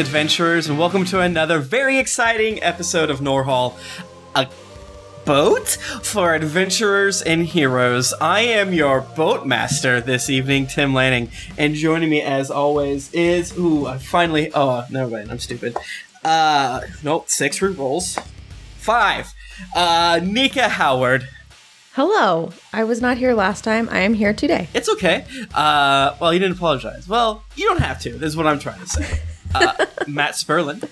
[0.00, 3.78] Adventurers, and welcome to another very exciting episode of Norhall.
[4.34, 4.48] A
[5.26, 5.68] boat
[6.02, 8.14] for adventurers and heroes.
[8.18, 13.56] I am your boat master this evening, Tim Lanning, and joining me as always is
[13.58, 15.76] ooh, I finally oh never mind, I'm stupid.
[16.24, 18.18] Uh nope, six rolls.
[18.78, 19.34] Five.
[19.76, 21.28] Uh Nika Howard.
[21.92, 22.52] Hello.
[22.72, 23.86] I was not here last time.
[23.90, 24.68] I am here today.
[24.72, 25.26] It's okay.
[25.54, 27.06] Uh well you didn't apologize.
[27.06, 29.20] Well, you don't have to, this is what I'm trying to say.
[29.54, 30.88] Uh, Matt Sperlin.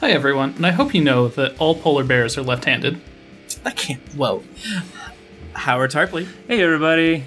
[0.00, 3.00] Hi, everyone, and I hope you know that all polar bears are left handed.
[3.64, 4.42] I can't whoa.
[5.54, 6.28] Howard Tarpley.
[6.46, 7.24] Hey, everybody.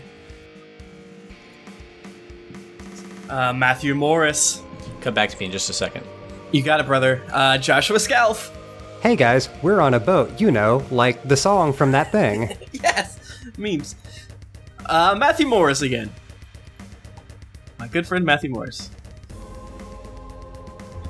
[3.30, 4.61] Uh, Matthew Morris.
[5.02, 6.05] Come back to me in just a second.
[6.52, 7.22] You got it, brother.
[7.31, 8.55] Uh, Joshua Scalf.
[9.02, 12.55] Hey guys, we're on a boat, you know, like the song from that thing.
[12.73, 13.17] Yes,
[13.57, 13.95] memes.
[14.85, 16.09] Uh, Matthew Morris again.
[17.77, 18.89] My good friend Matthew Morris.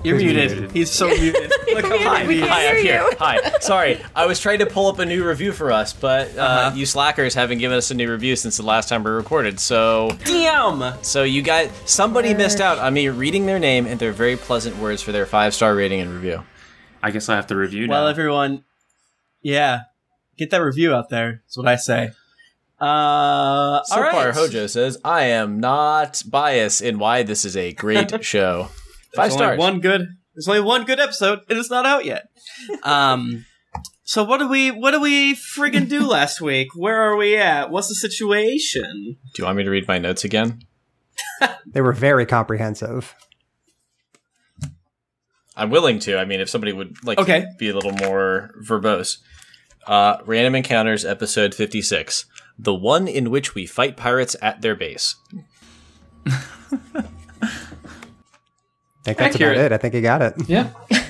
[0.02, 0.52] You're muted.
[0.52, 0.72] muted?
[0.72, 1.52] He's so muted.
[1.74, 2.48] Look how high We he is.
[2.48, 3.10] Hi, I'm here.
[3.20, 3.60] Hi.
[3.60, 6.76] Sorry, I was trying to pull up a new review for us, but uh, Uh-huh.
[6.76, 9.60] you slackers haven't given us a new review since the last time we recorded.
[9.60, 10.94] So, Damn.
[11.04, 14.78] so you guys, somebody missed out on me reading their name and their very pleasant
[14.78, 16.44] words for their five star rating and review.
[17.04, 17.94] I guess I have to review now.
[17.96, 18.64] Well, everyone,
[19.42, 19.82] yeah,
[20.38, 21.42] get that review out there.
[21.46, 22.12] That's what I say.
[22.80, 24.12] Uh, So all right.
[24.14, 28.70] far, Hojo says, "I am not biased in why this is a great show."
[29.16, 29.60] Five There's stars.
[29.60, 30.08] One good.
[30.36, 32.30] There's only one good episode, and it's not out yet.
[32.84, 33.46] Um.
[34.04, 36.70] So what did we what did we friggin' do last week?
[36.76, 37.70] Where are we at?
[37.70, 39.18] What's the situation?
[39.36, 40.64] Do you want me to read my notes again?
[41.68, 43.14] They were very comprehensive.
[45.56, 46.18] I'm willing to.
[46.18, 47.42] I mean, if somebody would like Okay.
[47.42, 49.18] to be a little more verbose.
[49.86, 52.26] Uh, Random Encounters, episode 56.
[52.58, 55.16] The one in which we fight pirates at their base.
[59.02, 59.58] I think that's Accurate.
[59.58, 59.72] about it.
[59.74, 60.34] I think you got it.
[60.48, 60.72] Yeah.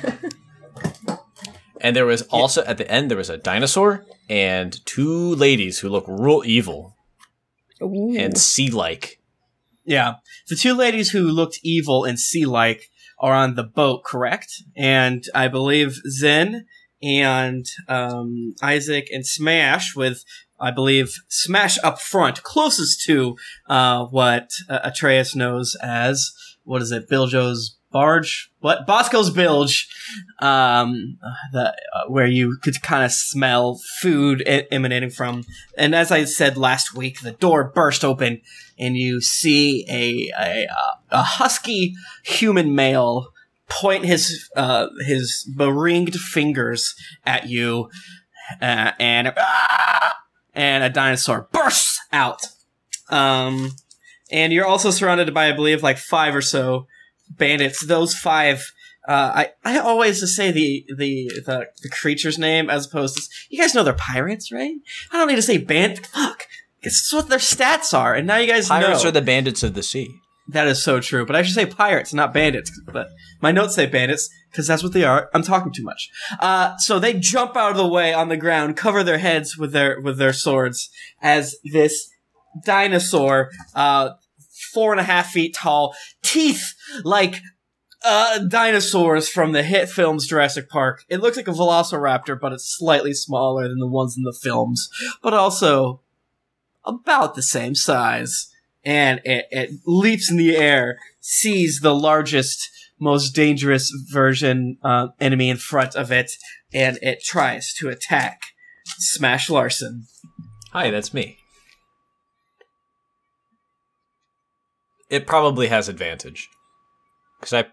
[1.82, 5.90] And there was also, at the end, there was a dinosaur and two ladies who
[5.90, 6.96] look real evil
[7.82, 8.16] Ooh.
[8.18, 9.20] and sea like.
[9.86, 10.16] Yeah,
[10.48, 14.62] the two ladies who looked evil and sea-like are on the boat, correct?
[14.78, 16.68] And I believe Zen
[17.02, 20.24] and um, Isaac and Smash with.
[20.62, 26.34] I believe Smash up front, closest to uh, what uh, Atreus knows as
[26.66, 28.52] what is it, Biljo's barge?
[28.60, 29.88] What Bosco's bilge?
[30.40, 31.18] Um,
[31.52, 35.44] the uh, where you could kind of smell food emanating from.
[35.78, 38.42] And as I said last week, the door burst open,
[38.78, 43.28] and you see a a, uh, a husky human male
[43.68, 46.96] point his uh, his beringed fingers
[47.26, 47.90] at you,
[48.62, 50.16] uh, and ah!
[50.54, 52.42] and a dinosaur bursts out.
[53.10, 53.72] Um,
[54.32, 56.86] and you're also surrounded by, I believe, like five or so
[57.30, 57.86] bandits.
[57.86, 58.72] Those five.
[59.08, 59.32] Uh,
[59.66, 63.60] I, I always just say the, the the the creature's name as opposed to you
[63.60, 64.76] guys know they're pirates, right?
[65.12, 66.06] I don't need to say band.
[66.08, 66.44] Fuck,
[66.84, 69.64] this is what their stats are, and now you guys Pirates know are the bandits
[69.64, 70.10] of the sea.
[70.50, 71.26] that is so true.
[71.26, 72.72] But I should say pirates, not bandits.
[72.86, 73.08] But
[73.42, 75.30] my notes say bandits because that's what they are.
[75.34, 76.10] I'm talking too much.
[76.40, 79.72] Uh, so they jump out of the way on the ground, cover their heads with
[79.72, 80.90] their with their swords
[81.22, 82.10] as this
[82.66, 84.10] dinosaur, uh,
[84.74, 87.36] four and a half feet tall, teeth like
[88.03, 91.03] uh, dinosaurs from the hit films Jurassic Park.
[91.09, 94.90] It looks like a velociraptor, but it's slightly smaller than the ones in the films,
[95.22, 96.01] but also
[96.86, 98.54] about the same size.
[98.86, 105.50] And it, it leaps in the air, sees the largest, most dangerous version uh, enemy
[105.50, 106.31] in front of it,
[106.74, 108.42] and it tries to attack
[108.86, 110.06] Smash Larson.
[110.72, 111.38] Hi, that's me.
[115.10, 116.50] It probably has advantage.
[117.40, 117.66] Because I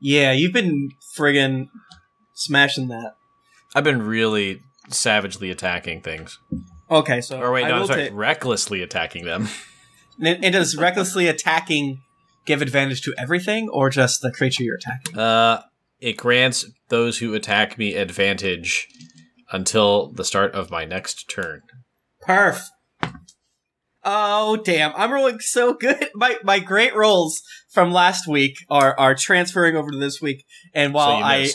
[0.00, 1.68] Yeah, you've been friggin'
[2.34, 3.14] smashing that.
[3.74, 4.60] I've been really
[4.90, 6.38] savagely attacking things.
[6.90, 9.48] Okay, so Or wait, I no, I'm sorry, ta- recklessly attacking them.
[10.20, 12.02] And, and does recklessly attacking
[12.44, 15.18] give advantage to everything, or just the creature you're attacking?
[15.18, 15.62] Uh,
[16.00, 18.88] it grants those who attack me advantage
[19.50, 21.62] until the start of my next turn.
[22.22, 22.66] Perf.
[24.04, 24.92] Oh damn!
[24.96, 26.08] I'm rolling so good.
[26.14, 30.44] My my great rolls from last week are are transferring over to this week.
[30.74, 31.48] And while so I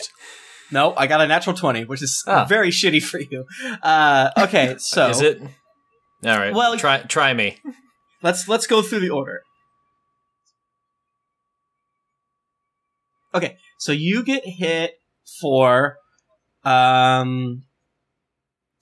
[0.70, 2.44] no, I got a natural twenty, which is Ah.
[2.46, 3.44] very shitty for you.
[3.82, 5.40] Uh, okay, so Is it?
[5.42, 6.54] All right.
[6.54, 7.58] Well, try try me.
[8.22, 9.42] let's let's go through the order.
[13.34, 14.94] Okay, so you get hit
[15.40, 15.96] for
[16.64, 17.64] um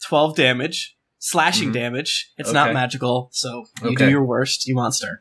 [0.07, 0.96] twelve damage,
[1.31, 1.75] slashing Mhm.
[1.75, 2.31] damage.
[2.39, 5.21] It's not magical, so you do your worst, you monster.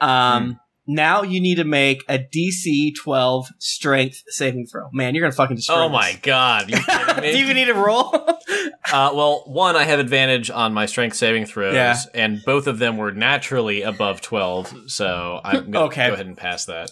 [0.00, 4.88] Um now you need to make a DC 12 strength saving throw.
[4.92, 5.76] Man, you're gonna fucking destroy.
[5.84, 5.92] Oh this.
[5.92, 6.70] my god!
[6.70, 6.76] You
[7.20, 8.12] Do you even need a roll?
[8.92, 11.96] uh, well, one, I have advantage on my strength saving throws, Yeah.
[12.14, 14.72] and both of them were naturally above twelve.
[14.88, 16.08] So I'm gonna Okay.
[16.08, 16.90] go ahead and pass that.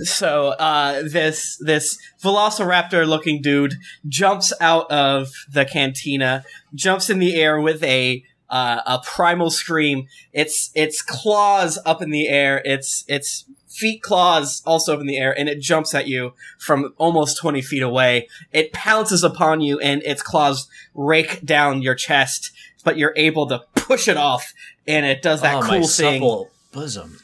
[0.00, 3.74] So uh, this this Velociraptor looking dude
[4.06, 10.06] jumps out of the cantina, jumps in the air with a uh, a primal scream.
[10.32, 12.62] Its its claws up in the air.
[12.64, 16.94] Its its feet claws also up in the air, and it jumps at you from
[16.96, 18.28] almost twenty feet away.
[18.52, 22.52] It pounces upon you, and its claws rake down your chest,
[22.84, 24.52] but you're able to push it off,
[24.86, 26.20] and it does that oh, cool my thing.
[26.20, 27.18] supple bosom.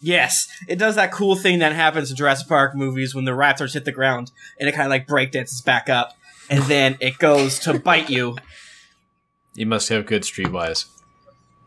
[0.00, 3.74] Yes, it does that cool thing that happens in Jurassic Park movies when the raptors
[3.74, 4.30] hit the ground
[4.60, 6.12] and it kind of like breakdances back up,
[6.48, 8.36] and then it goes to bite you.
[9.54, 10.86] You must have good streetwise.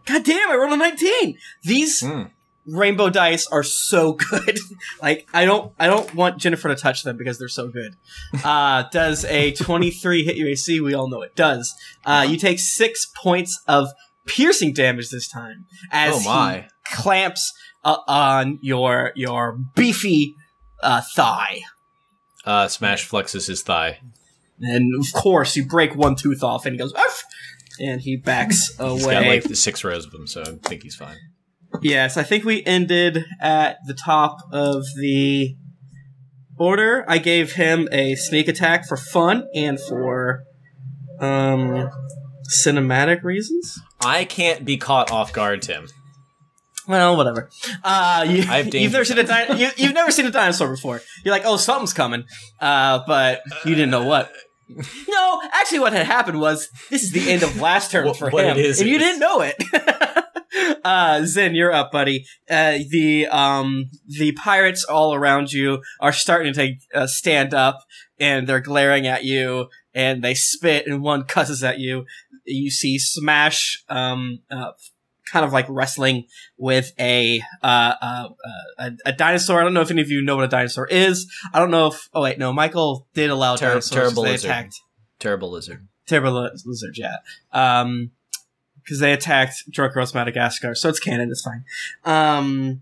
[0.05, 0.49] God damn!
[0.49, 1.37] I rolled a nineteen.
[1.63, 2.23] These Hmm.
[2.65, 4.57] rainbow dice are so good.
[5.01, 7.95] like I don't, I don't want Jennifer to touch them because they're so good.
[8.45, 10.79] Uh, does a twenty-three hit your AC?
[10.79, 11.73] We all know it does.
[12.05, 13.89] Uh, you take six points of
[14.25, 16.67] piercing damage this time as Oh he my!
[16.93, 20.35] clamps uh, on your your beefy
[20.83, 21.61] uh, thigh.
[22.45, 23.99] Uh, Smash flexes his thigh.
[24.59, 27.23] And of course, you break one tooth off, and he goes, Arf!
[27.79, 28.93] and he backs away.
[28.93, 31.17] He's got like six rows of them, so I think he's fine.
[31.81, 35.55] yes, I think we ended at the top of the
[36.57, 37.03] order.
[37.07, 40.43] I gave him a sneak attack for fun and for
[41.19, 41.89] um
[42.63, 43.79] cinematic reasons.
[44.03, 45.87] I can't be caught off guard, Tim.
[46.91, 47.49] Well, whatever.
[47.83, 51.01] Uh, you, have you've never seen a di- you, you've never seen a dinosaur before.
[51.23, 52.25] You're like, oh, something's coming,
[52.59, 54.31] uh, but you didn't know what.
[55.09, 58.29] No, actually, what had happened was this is the end of last term What- for
[58.29, 59.55] what him, it is and you is- didn't know it.
[60.85, 62.25] uh, Zen, you're up, buddy.
[62.49, 67.79] Uh, the um the pirates all around you are starting to uh, stand up,
[68.17, 72.05] and they're glaring at you, and they spit, and one cusses at you.
[72.45, 74.71] You see Smash um uh,
[75.31, 76.25] kind of like wrestling
[76.57, 79.59] with a uh, uh, uh, a, a dinosaur.
[79.61, 81.31] I don't know if any of you know what a dinosaur is.
[81.53, 82.09] I don't know if.
[82.13, 82.51] Oh wait, no.
[82.53, 83.89] Michael did allow Ter- dinosaurs.
[83.89, 84.49] terrible they lizard.
[84.51, 84.75] attacked
[85.19, 85.87] Terrible lizard.
[86.07, 86.97] terrible li- lizard.
[86.97, 87.15] Yeah.
[87.53, 88.11] Um,
[88.83, 91.29] because they attacked Drunk Madagascar, so it's canon.
[91.31, 91.63] It's fine.
[92.03, 92.81] Um.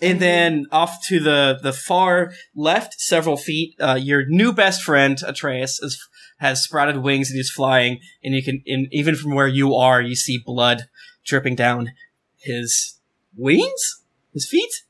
[0.00, 5.18] And then off to the, the far left, several feet, uh, your new best friend
[5.26, 6.00] Atreus is,
[6.38, 7.98] has sprouted wings and he's flying.
[8.22, 10.84] And you can, and even from where you are, you see blood
[11.28, 11.92] dripping down
[12.36, 12.98] his
[13.36, 14.02] wings,
[14.32, 14.82] his feet.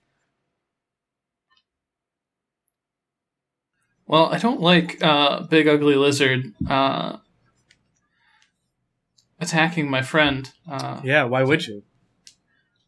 [4.07, 7.19] Well, I don't like uh, Big Ugly Lizard uh,
[9.39, 10.51] attacking my friend.
[10.71, 11.83] Uh, Yeah, why would you?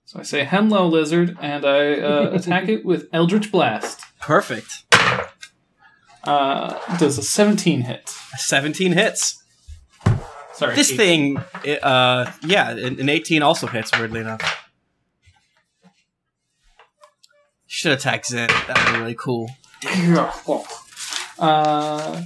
[0.07, 4.01] So I say, Hello, Lizard, and I uh, attack it with Eldritch Blast.
[4.21, 4.85] Perfect.
[6.25, 8.09] Uh, does a 17 hit.
[8.37, 9.40] Seventeen hits.
[10.61, 10.75] Sorry.
[10.75, 10.97] This eight.
[10.99, 11.39] thing,
[11.83, 14.69] uh, yeah, an an 18 also hits, weirdly enough.
[17.67, 18.49] Should attack Zen.
[18.67, 19.51] That would be really cool.
[21.39, 22.25] Uh,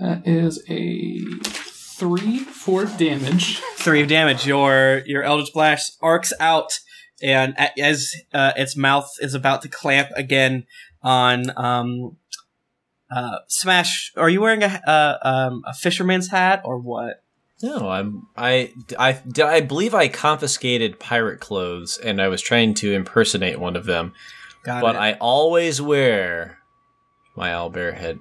[0.00, 3.60] that is a 3 for damage.
[3.76, 4.44] Three of damage.
[4.44, 6.80] Your your Eldritch Blast arcs out,
[7.22, 10.66] and as uh, its mouth is about to clamp again
[11.04, 12.16] on um,
[13.14, 14.10] uh, Smash.
[14.16, 17.22] Are you wearing a uh, um, a fisherman's hat or what?
[17.62, 18.26] No, I'm.
[18.36, 18.72] I.
[18.98, 19.12] I.
[19.12, 23.84] did I believe I confiscated pirate clothes, and I was trying to impersonate one of
[23.84, 24.12] them.
[24.62, 24.98] Got but it.
[24.98, 26.58] I always wear
[27.34, 28.20] my owlbear head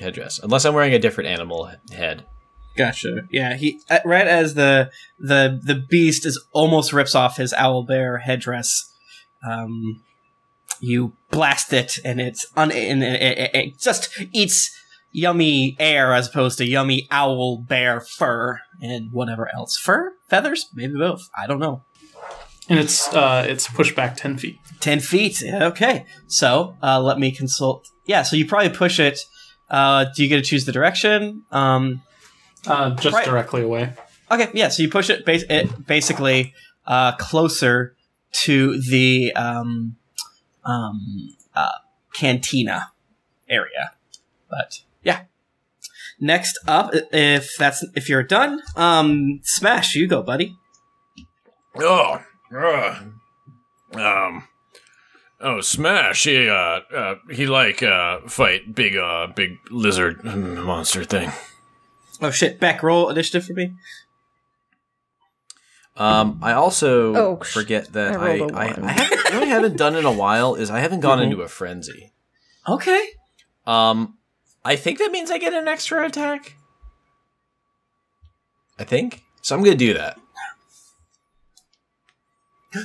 [0.00, 2.26] headdress, unless I'm wearing a different animal head.
[2.76, 3.26] Gotcha.
[3.30, 7.82] Yeah, he uh, right as the the the beast is almost rips off his owl
[7.82, 8.92] bear headdress.
[9.46, 10.02] Um,
[10.80, 14.76] you blast it, and it's un- and it, it, it just eats
[15.12, 19.76] yummy air as opposed to yummy owl bear fur and whatever else.
[19.76, 21.28] Fur, feathers, maybe both.
[21.36, 21.82] I don't know.
[22.68, 24.58] And it's uh, it's pushed back 10 feet.
[24.80, 25.42] Ten feet.
[25.44, 27.88] Okay, so uh, let me consult.
[28.06, 29.18] Yeah, so you probably push it.
[29.68, 31.42] Uh, do you get to choose the direction?
[31.50, 32.02] Um,
[32.66, 33.24] Uh, just Right.
[33.24, 33.92] directly away.
[34.30, 34.68] Okay, yeah.
[34.68, 36.54] So you push it, bas- it basically
[36.86, 37.94] uh, closer
[38.44, 39.96] to the um,
[40.64, 41.78] um, uh,
[42.14, 42.92] cantina
[43.48, 43.92] area.
[44.48, 45.22] But yeah.
[46.20, 49.94] Next up, if that's if you're done, um, smash.
[49.96, 50.56] You go, buddy.
[51.76, 52.20] Oh,
[52.54, 53.00] uh,
[53.94, 54.46] um,
[55.40, 56.24] oh, Smash.
[56.24, 56.52] He uh,
[56.94, 61.32] uh he like uh fight big uh big lizard monster thing.
[62.20, 62.60] Oh shit!
[62.60, 63.72] Back roll initiative for me.
[65.96, 68.84] Um, I also Oh, sh- forget that I I rolled a I, one.
[68.84, 71.18] I, haven't, you know what I haven't done in a while is I haven't gone
[71.20, 71.24] Mhm.
[71.24, 72.12] into a frenzy.
[72.68, 73.08] Okay.
[73.66, 74.16] Um,
[74.64, 76.56] I think that means I get an extra attack.
[78.78, 79.56] I think so.
[79.56, 80.18] I'm gonna do that.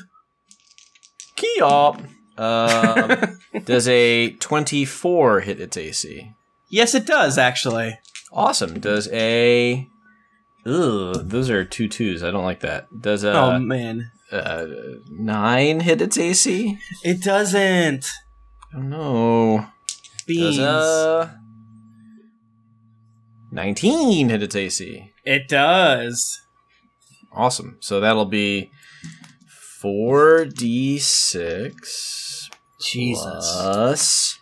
[1.35, 2.01] Key up.
[2.37, 6.31] Um, does a 24 hit its AC?
[6.69, 7.99] Yes, it does actually.
[8.31, 8.79] Awesome.
[8.79, 9.87] Does a.
[10.65, 12.23] Ugh, those are two twos.
[12.23, 12.87] I don't like that.
[13.01, 14.65] Does a oh man, uh,
[15.09, 16.77] nine hit its AC?
[17.03, 18.05] it doesn't.
[18.75, 19.65] Oh, no.
[20.25, 20.57] Beans.
[20.57, 21.39] Does a
[23.51, 25.11] 19 hit its AC?
[25.23, 26.41] It does.
[27.31, 27.77] Awesome.
[27.79, 28.71] So that'll be
[29.83, 32.49] 4d6
[32.79, 33.23] Jesus.
[33.25, 34.39] plus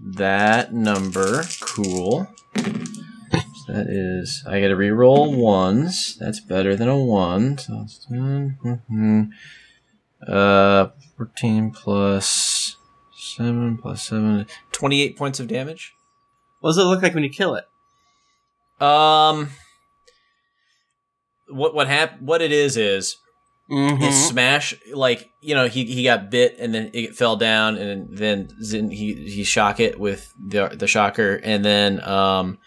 [0.00, 1.42] that number.
[1.60, 2.28] Cool.
[2.56, 6.16] So that is, I get to reroll ones.
[6.20, 7.58] That's better than a one.
[7.58, 8.58] So 10.
[8.90, 9.30] mhm.
[10.26, 12.76] Uh, 14 plus
[13.14, 14.46] 7 plus 7.
[14.72, 15.94] 28 points of damage.
[16.64, 17.64] What does it look like when you kill it?
[18.82, 19.50] Um,
[21.48, 23.16] what what hap- What it is is
[23.70, 23.96] Mm-hmm.
[24.02, 24.74] his smash.
[24.94, 28.90] Like you know, he he got bit and then it fell down, and then Zin,
[28.90, 32.58] he he shock it with the the shocker, and then um,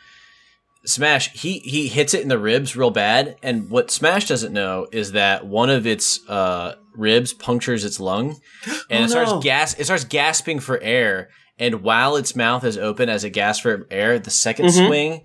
[0.85, 3.35] smash he he hits it in the ribs real bad.
[3.43, 8.35] And what Smash doesn't know is that one of its uh ribs punctures its lung,
[8.91, 9.39] and Oh, it starts no.
[9.39, 9.73] gas.
[9.79, 11.29] It starts gasping for air.
[11.59, 14.87] And while its mouth is open as it gasps for air, the 2nd Mhm.
[14.87, 15.21] swing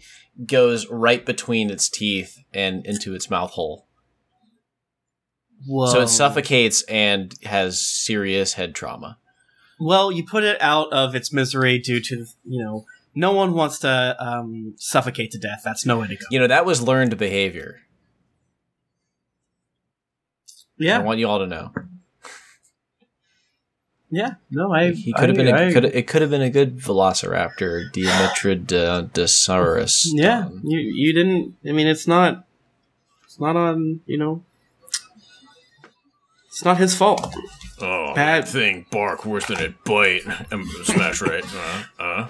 [0.46, 3.86] goes right between its teeth and into its mouth hole.
[5.66, 5.86] Whoa.
[5.86, 9.18] So it suffocates and has serious head trauma.
[9.78, 12.84] Well, you put it out of its misery due to you know
[13.14, 15.60] no one wants to um, suffocate to death.
[15.64, 16.24] That's no way to go.
[16.30, 17.80] You know, that was learned behavior.
[20.78, 20.98] Yeah.
[20.98, 21.72] I want you all to know.
[24.12, 24.34] Yeah.
[24.50, 24.92] No, I.
[24.92, 30.06] He could have been a, I- could it could have been a good velociraptor, Diametridosaurus.
[30.12, 31.56] Yeah, Um, you you didn't.
[31.66, 32.44] I mean, it's not.
[33.24, 34.00] It's not on.
[34.06, 34.44] You know.
[36.48, 37.34] It's not his fault.
[37.80, 40.22] Oh, Bad- thing bark worse than it bite.
[40.52, 41.42] Um, smash right.
[41.98, 42.26] Uh, uh.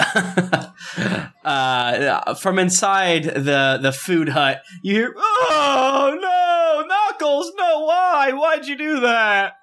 [1.48, 7.52] uh, from inside the the food hut, you hear, "Oh no, Knuckles!
[7.56, 8.30] No, why?
[8.32, 9.54] Why'd you do that?"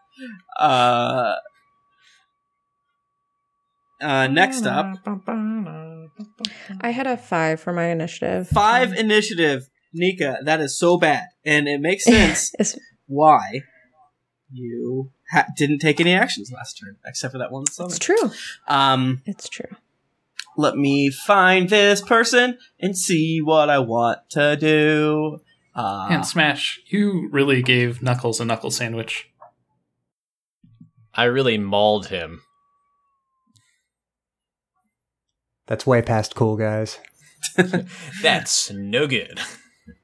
[0.59, 1.35] Uh,
[4.01, 4.97] uh, next up,
[6.81, 8.47] I had a five for my initiative.
[8.49, 9.69] five initiative.
[9.93, 12.77] Nika, that is so bad, and it makes sense It's-
[13.07, 13.61] why
[14.51, 17.89] you ha- didn't take any actions last turn, except for that one summon.
[17.91, 18.31] it's true.
[18.67, 19.75] Um, It's true.
[20.57, 25.39] let me find this person and see what I want to do.
[25.75, 29.29] Uh, And Smash, you really gave Knuckles a knuckle sandwich.
[31.13, 32.41] I really mauled him.
[35.69, 36.97] That's way past cool, guys.
[38.23, 39.39] That's no good.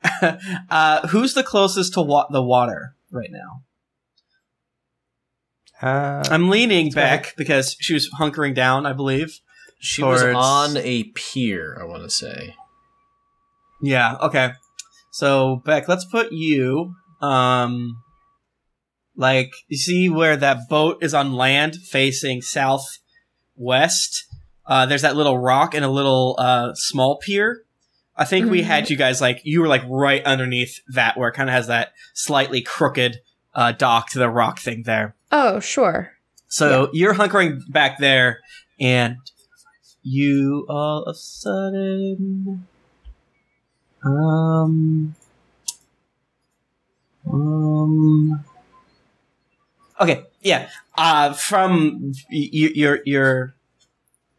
[0.69, 3.63] uh, who's the closest to wa- the water right now?
[5.81, 7.01] Uh, I'm leaning That's right.
[7.23, 9.39] back because she was hunkering down, I believe.
[9.79, 12.55] She was on a pier, I want to say.
[13.81, 14.51] Yeah, okay.
[15.11, 16.93] So, Beck, let's put you,
[17.23, 18.03] um,
[19.15, 24.25] like, you see where that boat is on land facing southwest?
[24.67, 27.63] Uh, there's that little rock and a little, uh, small pier.
[28.17, 28.65] I think we Mhm.
[28.65, 31.67] had you guys, like, you were, like, right underneath that where it kind of has
[31.67, 33.19] that slightly crooked,
[33.53, 35.15] uh, dock to the rock thing there.
[35.31, 36.13] Oh, sure.
[36.47, 38.39] So you're hunkering back there,
[38.79, 39.17] and
[40.03, 42.67] you all of a sudden,
[44.03, 45.15] um,
[47.29, 48.45] um,
[49.99, 50.69] okay, yeah.
[50.97, 53.54] Uh, from y- y- your your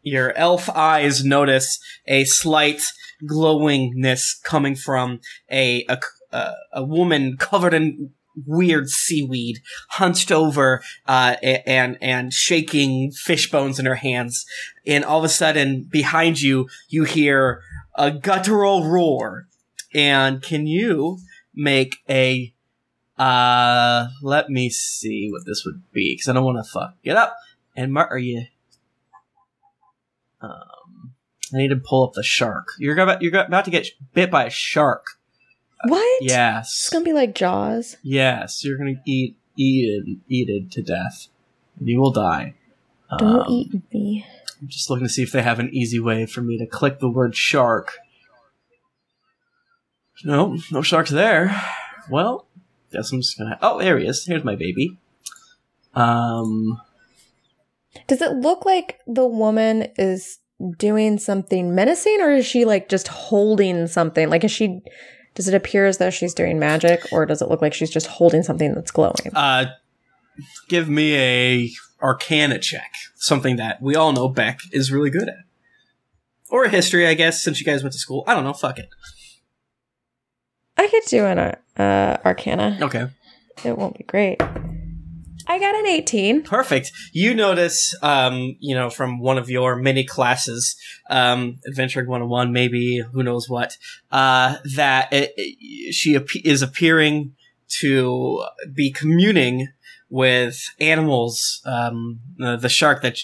[0.07, 2.81] your elf eyes notice a slight
[3.25, 5.19] glowingness coming from
[5.51, 5.99] a a,
[6.31, 8.11] a, a woman covered in
[8.45, 9.59] weird seaweed,
[9.89, 14.45] hunched over uh, and and shaking fish bones in her hands.
[14.85, 17.61] And all of a sudden, behind you, you hear
[17.95, 19.47] a guttural roar.
[19.93, 21.19] And can you
[21.55, 22.53] make a?
[23.17, 27.15] Uh, let me see what this would be because I don't want to fuck it
[27.17, 27.35] up.
[27.75, 28.45] And Mar, are you?
[30.41, 31.13] Um,
[31.53, 32.67] I need to pull up the shark.
[32.79, 35.17] You're about you're about to get bit by a shark.
[35.87, 36.21] What?
[36.23, 36.67] Yes.
[36.69, 37.97] It's gonna be like Jaws.
[38.03, 41.27] Yes, you're gonna eat eaten eaten to death,
[41.79, 42.55] and you will die.
[43.17, 44.25] Don't Um, eat me.
[44.61, 46.99] I'm just looking to see if they have an easy way for me to click
[46.99, 47.93] the word shark.
[50.23, 51.55] No, no sharks there.
[52.09, 52.47] Well,
[52.91, 53.57] guess I'm just gonna.
[53.61, 54.25] Oh, there he is.
[54.25, 54.97] Here's my baby.
[55.93, 56.81] Um,
[58.07, 60.39] Does it look like the woman is
[60.77, 64.29] doing something menacing or is she like just holding something?
[64.29, 64.81] Like is she
[65.35, 68.07] does it appear as though she's doing magic or does it look like she's just
[68.07, 69.31] holding something that's glowing?
[69.35, 69.65] uh,
[70.67, 72.91] give me a Arcana check.
[73.15, 75.45] Something that we all know Beck is really good at,
[76.49, 78.23] or a history, I guess, since you guys went to school.
[78.27, 78.53] I don't know.
[78.53, 78.89] Fuck it.
[80.77, 81.39] I could do an
[81.77, 82.77] uh, arcana.
[82.81, 83.07] Okay.
[83.65, 84.39] It won't be great.
[85.49, 86.43] I got an 18.
[86.43, 86.91] Perfect.
[87.13, 90.75] You notice, um, you know, from one of your many classes,
[91.09, 93.77] um, Adventuring 101, maybe, who knows what,
[94.11, 97.33] uh, that it, it- she ap- is appearing
[97.79, 99.69] to be communing
[100.09, 103.17] with animals, um, the, the shark that,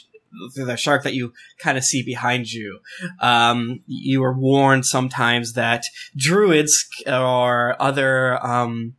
[0.55, 2.79] the shark that you kind of see behind you.
[3.19, 8.95] Um, you are warned sometimes that druids or other, um,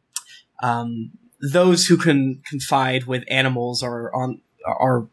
[0.63, 1.11] um,
[1.53, 5.07] those who can confide with animals are on are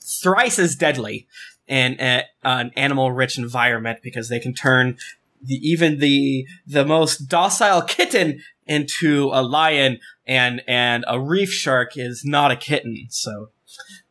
[0.00, 1.26] thrice as deadly
[1.66, 4.96] in a, an animal rich environment because they can turn
[5.42, 11.96] the, even the the most docile kitten into a lion and and a reef shark
[11.96, 13.06] is not a kitten.
[13.10, 13.50] So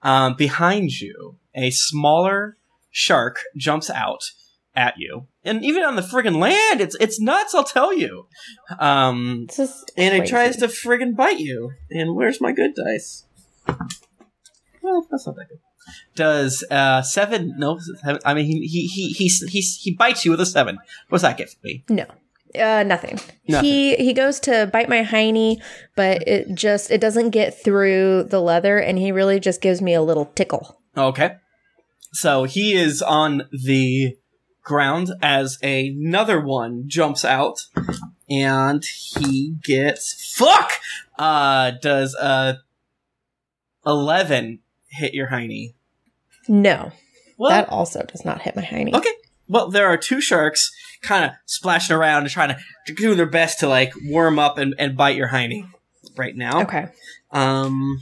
[0.02, 2.58] um, behind you a smaller
[2.92, 4.32] shark jumps out
[4.75, 8.27] at you and even on the friggin' land it's it's nuts i'll tell you
[8.79, 9.48] um
[9.98, 11.72] and it tries to friggin' bite you.
[11.89, 13.26] And where's my good dice?
[14.82, 15.60] Well, that's not that good.
[16.15, 17.56] Does uh seven?
[17.58, 20.80] No, seven- I mean he he he he he, he bites you with a seven.
[21.10, 21.84] What's that get for me?
[21.89, 22.06] No.
[22.60, 23.19] Uh, nothing.
[23.47, 23.69] Nothing.
[23.69, 25.58] He he goes to bite my hiney,
[25.95, 29.93] but it just it doesn't get through the leather, and he really just gives me
[29.93, 30.80] a little tickle.
[30.95, 31.36] Okay,
[32.13, 34.15] so he is on the
[34.65, 37.67] ground as another one jumps out,
[38.30, 40.71] and he gets fuck.
[41.17, 42.56] Uh, does uh
[43.86, 45.73] eleven hit your hiney?
[46.47, 46.91] No,
[47.38, 48.93] Well, that also does not hit my hiney.
[48.93, 49.10] Okay.
[49.47, 52.56] Well, there are two sharks kind of splashing around and trying
[52.88, 55.67] to doing their best to like warm up and, and bite your hiney
[56.17, 56.62] right now.
[56.63, 56.88] Okay,
[57.32, 57.99] Um,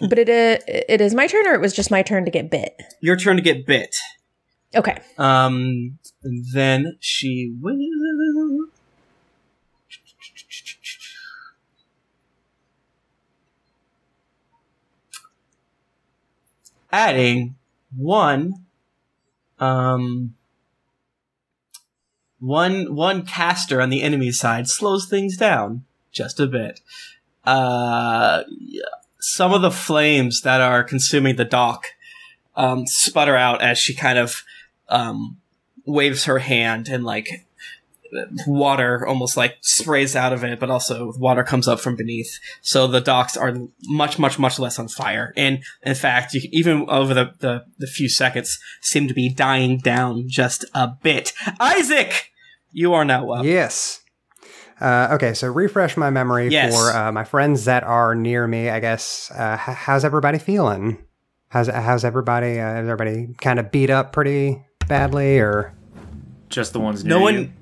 [0.00, 2.50] but it uh, it is my turn, or it was just my turn to get
[2.50, 2.74] bit.
[3.00, 3.96] your turn to get bit.
[4.76, 8.66] Okay, Um, then she will.
[16.92, 17.56] Adding
[17.96, 18.66] one,
[19.58, 20.34] um,
[22.38, 26.80] one one caster on the enemy side slows things down just a bit.
[27.44, 28.42] Uh,
[29.20, 31.86] some of the flames that are consuming the dock
[32.56, 34.42] um, sputter out as she kind of
[34.88, 35.38] um,
[35.84, 37.28] waves her hand and like
[38.46, 42.38] water almost like sprays out of it, but also water comes up from beneath.
[42.62, 45.32] So the docks are much, much, much less on fire.
[45.36, 49.78] And in fact, you, even over the, the, the few seconds, seem to be dying
[49.78, 51.32] down just a bit.
[51.60, 52.30] Isaac,
[52.72, 53.44] you are now up.
[53.44, 54.02] Yes.
[54.80, 56.74] Uh, okay, so refresh my memory Yes.
[56.74, 58.68] for uh, my friends that are near me.
[58.68, 59.30] I guess.
[59.30, 60.98] Uh, h- how's everybody feeling?
[61.48, 62.60] How's how's everybody?
[62.60, 65.72] Uh, is everybody kind of beat up pretty badly, or?
[66.48, 67.34] Just the ones No one.
[67.34, 67.52] you.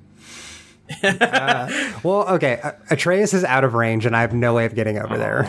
[2.03, 2.59] Well, okay.
[2.63, 5.47] Uh, Atreus is out of range, and I have no way of getting over there.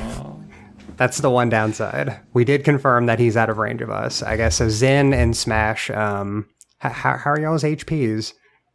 [0.96, 2.18] That's the one downside.
[2.32, 4.22] We did confirm that he's out of range of us.
[4.22, 4.68] I guess so.
[4.70, 5.90] Zen and Smash.
[5.90, 6.46] Um,
[6.82, 8.32] h- how how are y'all's HPs?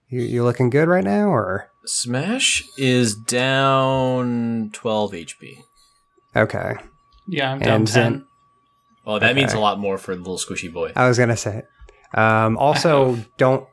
[0.09, 5.63] You you looking good right now, or Smash is down 12 HP.
[6.35, 6.73] okay?
[7.27, 7.93] Yeah, I'm down And 10.
[8.13, 8.25] Zen-
[9.03, 10.91] Oh, that means a lot more for the little squishy boy.
[10.95, 11.63] I was gonna say.
[12.13, 13.67] Um, also, don't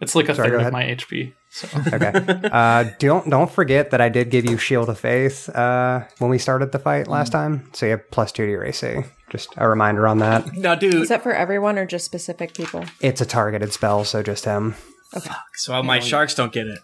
[0.00, 1.34] It's like a Sorry, go third of my HP.
[1.50, 2.12] So okay.
[2.52, 6.38] Uh, don't don't forget that I did give you Shield of Faith uh, when we
[6.38, 9.02] started the fight last time, so you have plus two to your AC.
[9.30, 10.56] Just a reminder on that.
[10.56, 10.94] Now, dude.
[10.94, 12.84] is that for everyone or just specific people?
[13.00, 14.74] It's a targeted spell, so just him.
[15.12, 15.56] Fuck.
[15.56, 16.78] So my sharks don't get it.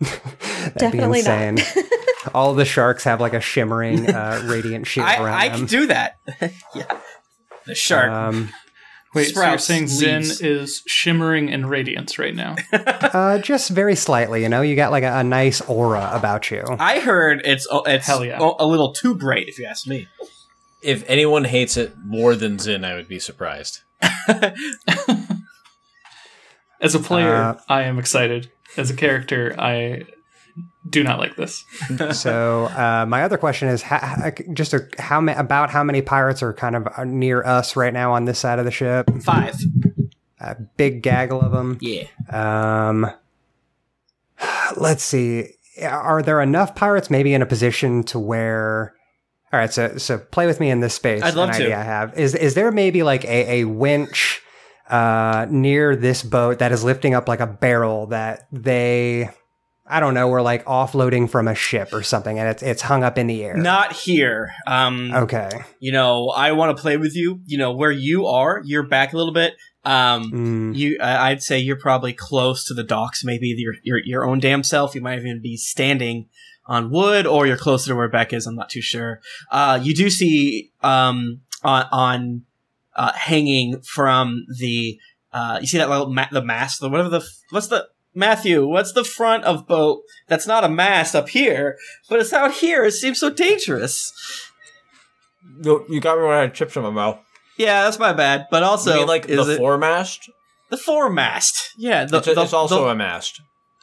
[0.00, 1.42] That'd Definitely be not.
[1.42, 1.84] insane.
[2.34, 5.58] All the sharks have like a shimmering, uh, radiant shield I, around I them.
[5.58, 6.16] can do that.
[6.74, 6.98] yeah.
[7.66, 8.10] The shark.
[8.10, 8.48] um,
[9.14, 12.56] wait, so you're Sprouts, saying Zen is shimmering in radiance right now?
[12.72, 14.62] uh, just very slightly, you know.
[14.62, 16.64] You got like a, a nice aura about you.
[16.78, 18.38] I heard it's oh, it's Hell yeah.
[18.40, 20.08] a, a little too bright, if you ask me.
[20.82, 23.80] If anyone hates it more than Zin, I would be surprised.
[26.80, 28.50] As a player, Uh, I am excited.
[28.76, 30.02] As a character, I
[30.88, 31.64] do not like this.
[32.12, 36.02] So uh, my other question is, ha- ha- just a, how ma- about how many
[36.02, 39.10] pirates are kind of uh, near us right now on this side of the ship?
[39.22, 39.56] Five.
[40.40, 41.78] A big gaggle of them.
[41.80, 42.04] Yeah.
[42.28, 43.10] Um,
[44.76, 45.48] let's see.
[45.82, 48.94] are there enough pirates maybe in a position to where
[49.52, 51.62] all right so so play with me in this space I'd love an to.
[51.64, 54.42] idea i have is is there maybe like a, a winch
[54.90, 59.30] uh near this boat that is lifting up like a barrel that they
[59.92, 63.04] i don't know we're like offloading from a ship or something and it's it's hung
[63.04, 64.52] up in the air Not here.
[64.66, 65.50] Um, okay
[65.80, 67.40] you know, I want to play with you.
[67.44, 69.54] You know, where you are, you're back a little bit.
[69.84, 73.24] Um, Mm, you, I'd say you're probably close to the docks.
[73.24, 74.94] Maybe your your your own damn self.
[74.94, 76.28] You might even be standing
[76.66, 78.46] on wood, or you're closer to where Beck is.
[78.46, 79.20] I'm not too sure.
[79.50, 82.42] Uh, you do see um on on
[82.94, 85.00] uh, hanging from the
[85.32, 88.66] uh, you see that little ma- the mast, the whatever the f- what's the Matthew,
[88.66, 92.84] what's the front of boat that's not a mast up here, but it's out here.
[92.84, 94.12] It seems so dangerous.
[95.62, 97.18] You, you got me when I had chips in my mouth.
[97.56, 98.46] Yeah, that's my bad.
[98.50, 100.28] But also, you mean like the it- foremast?
[100.70, 101.68] the foremast.
[101.76, 103.40] Yeah, the, it's, a- the, it's also the, a mast.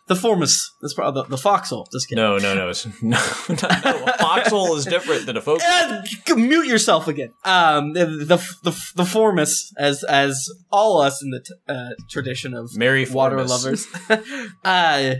[0.09, 0.73] The formus.
[0.81, 1.87] That's probably the, the foxhole.
[1.91, 2.23] Just kidding.
[2.23, 2.69] No, no, no.
[2.69, 3.17] It's no,
[3.47, 5.61] no, A foxhole is different than a folk.
[5.63, 6.01] Uh,
[6.35, 7.31] mute yourself again.
[7.45, 12.55] Um, the the the, the formus, as as all us in the t- uh, tradition
[12.55, 13.87] of Mary water Formus.
[14.09, 14.47] lovers.
[14.65, 15.13] uh,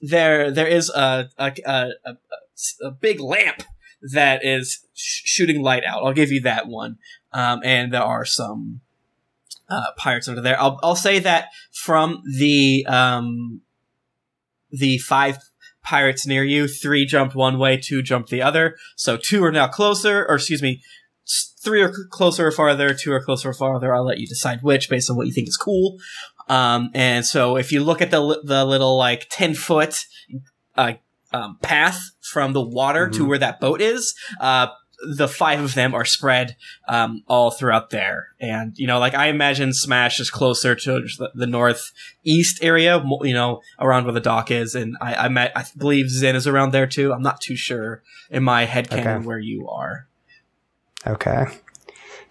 [0.00, 2.16] there there is a a, a, a,
[2.82, 3.62] a big lamp
[4.14, 6.02] that is sh- shooting light out.
[6.02, 6.96] I'll give you that one.
[7.34, 8.80] Um, and there are some
[9.68, 10.58] uh, pirates under there.
[10.58, 13.60] I'll I'll say that from the um
[14.72, 15.38] the five
[15.84, 18.76] pirates near you, three jumped one way, two jumped the other.
[18.96, 20.80] So two are now closer, or excuse me,
[21.62, 23.94] three are closer or farther, two are closer or farther.
[23.94, 25.98] I'll let you decide which based on what you think is cool.
[26.48, 30.04] Um, and so if you look at the the little like ten foot
[30.76, 30.94] uh,
[31.32, 33.28] um, path from the water to Mhm.
[33.28, 34.68] where that boat is, uh,
[35.02, 36.56] the five of them are spread
[36.88, 38.28] um, all throughout there.
[38.40, 43.34] And you know, like I imagine Smash is closer to the, the northeast area, you
[43.34, 46.72] know, around where the dock is, and I I, met, I believe Zen is around
[46.72, 47.12] there too.
[47.12, 49.26] I'm not too sure in my head canon Okay.
[49.26, 50.06] where you are.
[51.06, 51.46] Okay.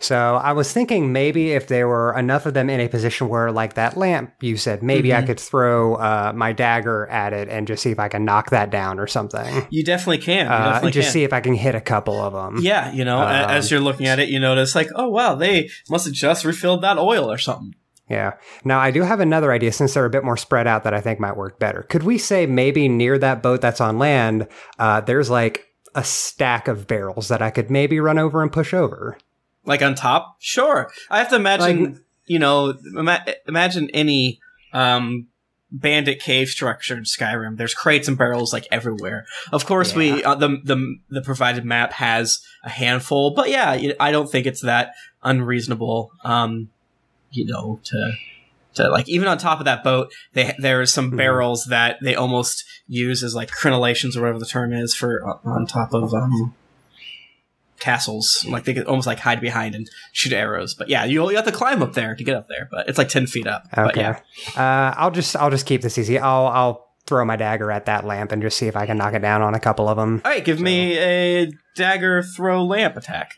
[0.01, 3.51] So I was thinking maybe if there were enough of them in a position where,
[3.51, 5.27] like that lamp you said, maybe I Mhm.
[5.27, 8.71] could throw uh, my dagger at it and just see if I can knock that
[8.71, 9.67] down or something.
[9.69, 10.47] You definitely can.
[10.47, 11.13] You Uh, definitely just can.
[11.13, 12.61] see if I can hit a couple of them.
[12.63, 15.69] Yeah, you know, Um, as you're looking at it, you notice like, oh wow, they
[15.89, 17.75] must have just refilled that oil or something.
[18.09, 18.33] Yeah.
[18.65, 20.99] Now I do have another idea since they're a bit more spread out that I
[20.99, 21.83] think might work better.
[21.83, 24.47] Could we say maybe near that boat that's on land,
[24.79, 28.73] uh, there's like a stack of barrels that I could maybe run over and push
[28.73, 29.17] over?
[29.65, 30.91] Like on top, sure.
[31.09, 31.95] I have to imagine, Like-
[32.25, 34.39] you know, ima- imagine any
[34.73, 35.27] um,
[35.71, 37.57] bandit cave structure in Skyrim.
[37.57, 39.25] There's crates and barrels like everywhere.
[39.51, 44.11] Of course, we uh, the the the provided map has a handful, but yeah, I
[44.11, 44.93] don't think it's that
[45.23, 46.11] unreasonable.
[46.23, 46.69] Um,
[47.31, 48.13] you know, to
[48.75, 51.17] to like even on top of that boat, they there are some Mhm.
[51.17, 55.37] barrels that they almost use as like crenellations or whatever the term is for uh,
[55.49, 56.55] on top of um
[57.81, 58.45] castles.
[58.47, 60.73] Like they could almost like hide behind and shoot arrows.
[60.73, 62.69] But yeah, you you have to climb up there to get up there.
[62.71, 63.63] But it's like ten feet up.
[63.75, 64.01] But Okay.
[64.01, 64.19] yeah,
[64.55, 66.17] Uh, I'll just I'll just keep this easy.
[66.17, 69.13] I'll I'll throw my dagger at that lamp and just see if I can knock
[69.13, 70.21] it down on a couple of them.
[70.23, 70.45] all right.
[70.45, 73.33] Give me a dagger throw lamp attack.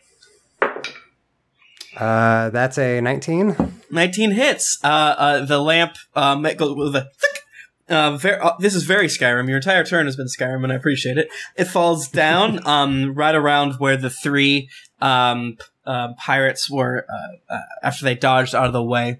[1.98, 3.56] Uh, that's a 19.
[3.92, 4.80] 19 hits.
[4.84, 7.43] Uh, uh, the lamp um, it goes with a thick.
[7.90, 9.48] Uh, ver- uh, this is very Skyrim.
[9.48, 11.28] Your entire turn has been Skyrim, and I appreciate it.
[11.56, 14.70] It falls down um, right around where the three
[15.02, 19.20] um, uh, pirates were uh, uh, after they dodged out of the way.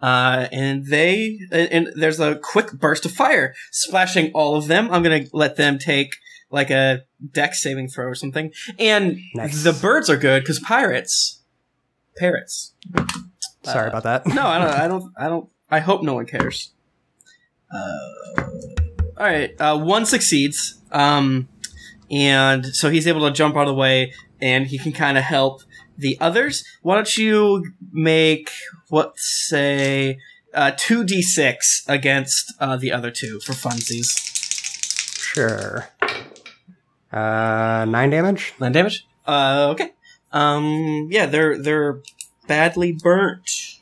[0.00, 4.90] Uh, and they and, and there's a quick burst of fire splashing all of them.
[4.90, 6.16] I'm gonna let them take
[6.50, 8.52] like a deck saving throw or something.
[8.78, 9.62] And Nice.
[9.62, 11.40] the birds are good because pirates,
[12.18, 12.74] parrots.
[13.62, 14.26] Sorry about that.
[14.26, 14.70] no, I don't.
[14.74, 15.12] I don't.
[15.18, 15.48] I don't.
[15.70, 16.70] I hope no one cares.
[17.74, 18.42] Uh,
[19.16, 19.60] all right.
[19.60, 21.48] Uh, one succeeds, um,
[22.10, 25.24] and so he's able to jump out of the way, and he can kind of
[25.24, 25.62] help
[25.98, 26.64] the others.
[26.82, 28.50] Why don't you make
[28.88, 30.18] what say
[30.52, 34.12] uh, two d six against uh, the other two for funsies?
[35.16, 35.88] Sure.
[37.12, 38.54] Uh, nine damage.
[38.60, 39.06] Nine damage.
[39.26, 39.92] Uh, okay.
[40.32, 42.02] Um, yeah, they're they're
[42.46, 43.73] badly burnt.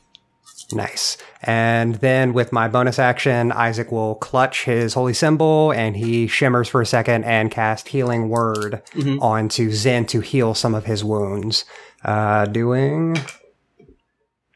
[0.73, 1.19] Nice.
[1.43, 6.69] And then with my bonus action, Isaac will clutch his holy symbol and he shimmers
[6.69, 9.21] for a second and cast healing word Mhm.
[9.21, 11.65] onto Zen to heal some of his wounds.
[12.05, 13.17] Uh, doing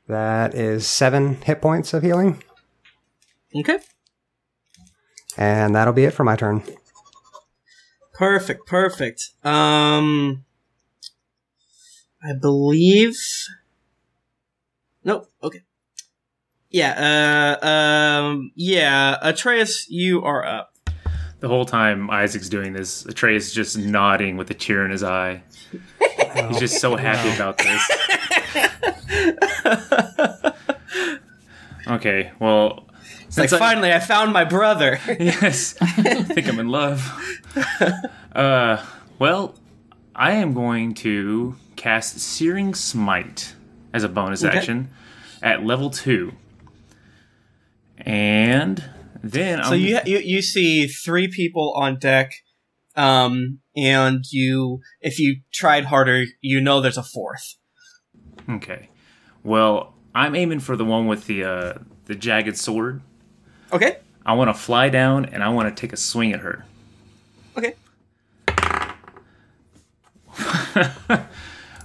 [0.08, 2.42] that is seven hit points of healing.
[3.54, 3.78] Okay.
[5.36, 6.62] And that'll be it for my turn.
[8.14, 9.30] Perfect, perfect.
[9.44, 10.44] Um,
[12.22, 13.18] I believe.
[15.04, 15.28] Nope.
[15.42, 15.62] Okay.
[16.70, 17.56] Yeah.
[17.62, 17.66] Uh.
[17.66, 18.52] Um.
[18.54, 19.16] Yeah.
[19.22, 20.72] Atreus, you are up.
[21.40, 25.02] The whole time Isaac's doing this, Atreus is just nodding with a tear in his
[25.02, 25.42] eye.
[26.48, 29.06] He's just so happy about this.
[31.88, 32.86] okay, well,
[33.26, 34.98] It's like I- finally I found my brother.
[35.06, 37.02] yes, I think I'm in love.
[38.34, 38.84] Uh,
[39.18, 39.54] well,
[40.14, 43.54] I am going to cast Searing Smite
[43.92, 44.56] as a bonus Okay.
[44.56, 44.88] action
[45.42, 46.32] at level two,
[48.06, 48.82] and
[49.22, 52.32] then So you, you you see three people on deck,
[52.94, 57.56] um, and you if you tried harder, you know there's a fourth.
[58.48, 58.88] okay.
[59.42, 61.74] Well, I'm aiming for the one with the uh,
[62.06, 63.02] the jagged sword.
[63.72, 63.98] Okay.
[64.24, 66.64] I want to fly down and I want to take a swing at her.
[67.56, 67.74] Okay.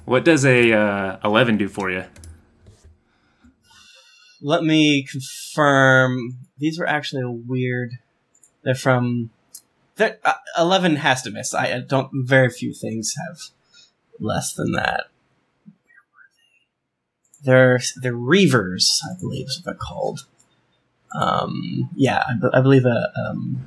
[0.05, 2.03] What does a uh, eleven do for you?
[4.41, 6.37] Let me confirm.
[6.57, 7.99] These were actually a weird.
[8.63, 9.29] They're from.
[9.95, 11.53] They're, uh, Eleven has to miss.
[11.53, 12.09] I, I don't.
[12.13, 13.37] Very few things have
[14.19, 15.05] less than that.
[17.43, 20.27] They're they're reavers, I believe is what they're called.
[21.13, 22.23] Um, yeah,
[22.53, 23.65] I, believe a um,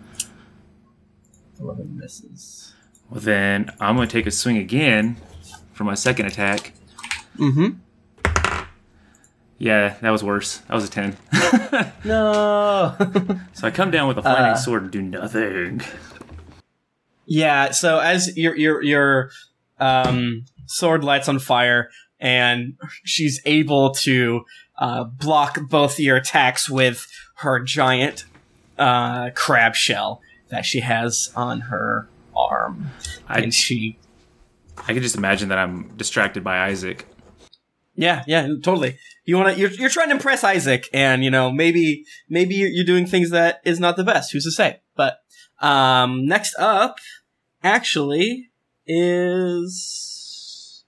[1.60, 2.72] eleven misses.
[3.10, 5.16] Well, then I'm going to take a swing again
[5.72, 6.72] for my second attack.
[7.36, 7.78] Mm-hmm.
[9.58, 10.58] Yeah, that was worse.
[10.58, 11.16] That was a 10.
[12.04, 12.94] No.
[13.54, 14.56] so I come down with a flaming Uh.
[14.56, 15.80] sword and do nothing.
[17.26, 19.30] Yeah, so as your your your
[19.80, 21.88] um, sword lights on fire,
[22.20, 24.44] and she's able to
[24.78, 28.26] uh, block both your attacks with her giant
[28.78, 32.90] uh, crab shell that she has on her arm,
[33.26, 33.96] I, and she
[34.86, 37.06] I can just imagine that I'm distracted by Isaac.
[37.96, 38.98] yeah yeah totally.
[39.24, 42.84] You want to you're you're trying to impress Isaac, and you know maybe maybe you're,
[42.84, 44.32] doing things that is not the best.
[44.32, 44.80] Who's to say?
[44.96, 45.20] But
[45.60, 46.98] um, next up,
[47.62, 48.50] actually,
[48.86, 50.84] is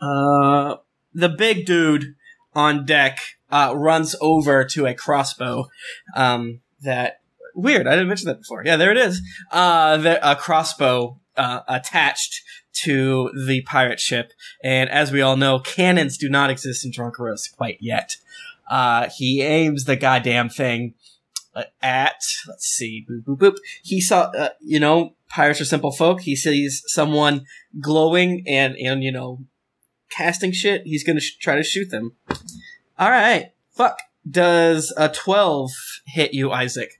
[0.00, 0.76] uh
[1.14, 2.14] the big dude
[2.54, 3.18] on deck
[3.50, 5.68] uh, runs over to a crossbow
[6.14, 7.20] um, that
[7.54, 7.86] weird.
[7.86, 8.62] I didn't mention that before.
[8.64, 9.20] Yeah, there it is.
[9.50, 12.42] Uh, the, a crossbow uh, attached
[12.82, 17.54] to the pirate ship, and as we all know, cannons do not exist in Drunkeros
[17.54, 18.16] quite yet.
[18.68, 20.94] Uh, he aims the goddamn thing
[21.54, 23.56] uh, at let's see, boop boop boop.
[23.82, 26.22] He saw, uh, you know, pirates are simple folk.
[26.22, 27.46] He sees someone
[27.80, 29.40] glowing and and you know,
[30.10, 30.82] casting shit.
[30.84, 32.12] He's gonna sh- try to shoot them.
[32.98, 33.98] All right, fuck.
[34.28, 35.70] Does a twelve
[36.06, 36.90] hit you, Isaac?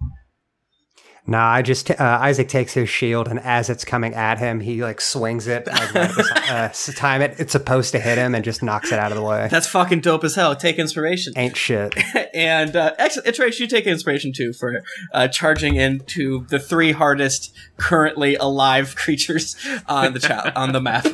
[1.28, 4.82] Nah, I just uh, Isaac takes his shield, and as it's coming at him, he
[4.82, 8.16] like swings it like right at the si- uh, time it it's supposed to hit
[8.16, 9.48] him, and just knocks it out of the way.
[9.50, 10.54] That's fucking dope as hell.
[10.54, 11.32] Take inspiration.
[11.36, 11.94] Ain't shit.
[12.34, 17.52] and uh, actually, Trace, you take inspiration too for uh, charging into the three hardest
[17.76, 19.56] currently alive creatures
[19.88, 21.06] on the chat on the map.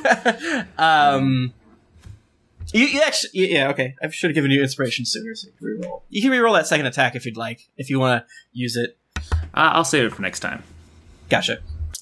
[0.79, 1.55] um,
[2.73, 3.95] you, you actually, yeah, okay.
[4.03, 5.35] I should have given you inspiration sooner.
[5.35, 6.03] So you can reroll.
[6.11, 8.99] You can reroll that second attack if you'd like, if you want to use it.
[9.55, 10.63] Uh, I'll save it for next time.
[11.29, 11.59] Gotcha.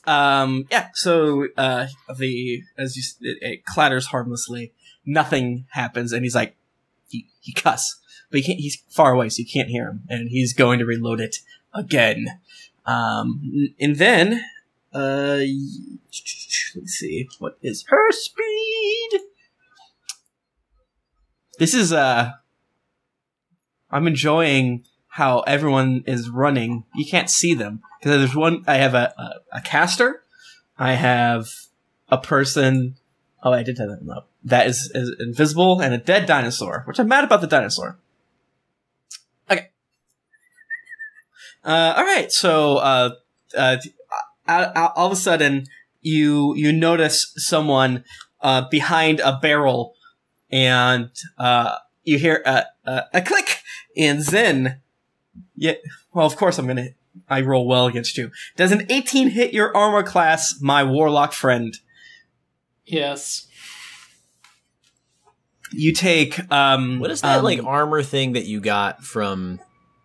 [0.06, 0.88] Um, yeah.
[0.94, 1.86] So uh,
[2.16, 4.72] the as you it, it clatters harmlessly.
[5.04, 6.56] Nothing happens, and he's like,
[7.08, 7.98] he he cuss,
[8.30, 8.54] but he.
[8.54, 11.38] He's far away, so you can't hear him, and he's going to reload it
[11.74, 12.26] again.
[12.86, 14.42] Um, and then
[14.92, 15.40] uh,
[16.74, 19.20] let's see, what is her speed?
[21.58, 22.32] This is uh,
[23.90, 26.84] I'm enjoying how everyone is running.
[26.94, 28.64] You can't see them because there's one.
[28.66, 30.22] I have a, a a caster.
[30.78, 31.48] I have
[32.08, 32.96] a person.
[33.42, 34.28] Oh, I did have that up.
[34.44, 37.98] That is, is invisible and a dead dinosaur, which I'm mad about the dinosaur.
[39.50, 39.68] Okay.
[41.64, 42.30] Uh, all right.
[42.32, 43.10] So, uh,
[43.56, 43.76] uh,
[44.46, 45.66] all, of a sudden,
[46.00, 48.04] you you notice someone
[48.40, 49.94] uh, behind a barrel,
[50.50, 53.58] and uh, you hear a, a, a click.
[53.96, 54.80] And Zen
[55.56, 55.74] yeah.
[56.12, 56.88] Well, of course I'm gonna.
[57.28, 58.30] I roll well against you.
[58.56, 61.76] Does an 18 hit your armor class, my warlock friend?
[62.86, 63.48] Yes.
[65.72, 66.98] You take um.
[66.98, 69.60] What is that um, like armor thing that you got from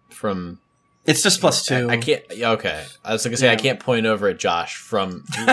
[0.09, 0.59] from?
[1.05, 1.89] It's just plus two.
[1.89, 2.23] I, I can't.
[2.35, 5.23] yeah, Okay, I was gonna say I can't point over at Josh from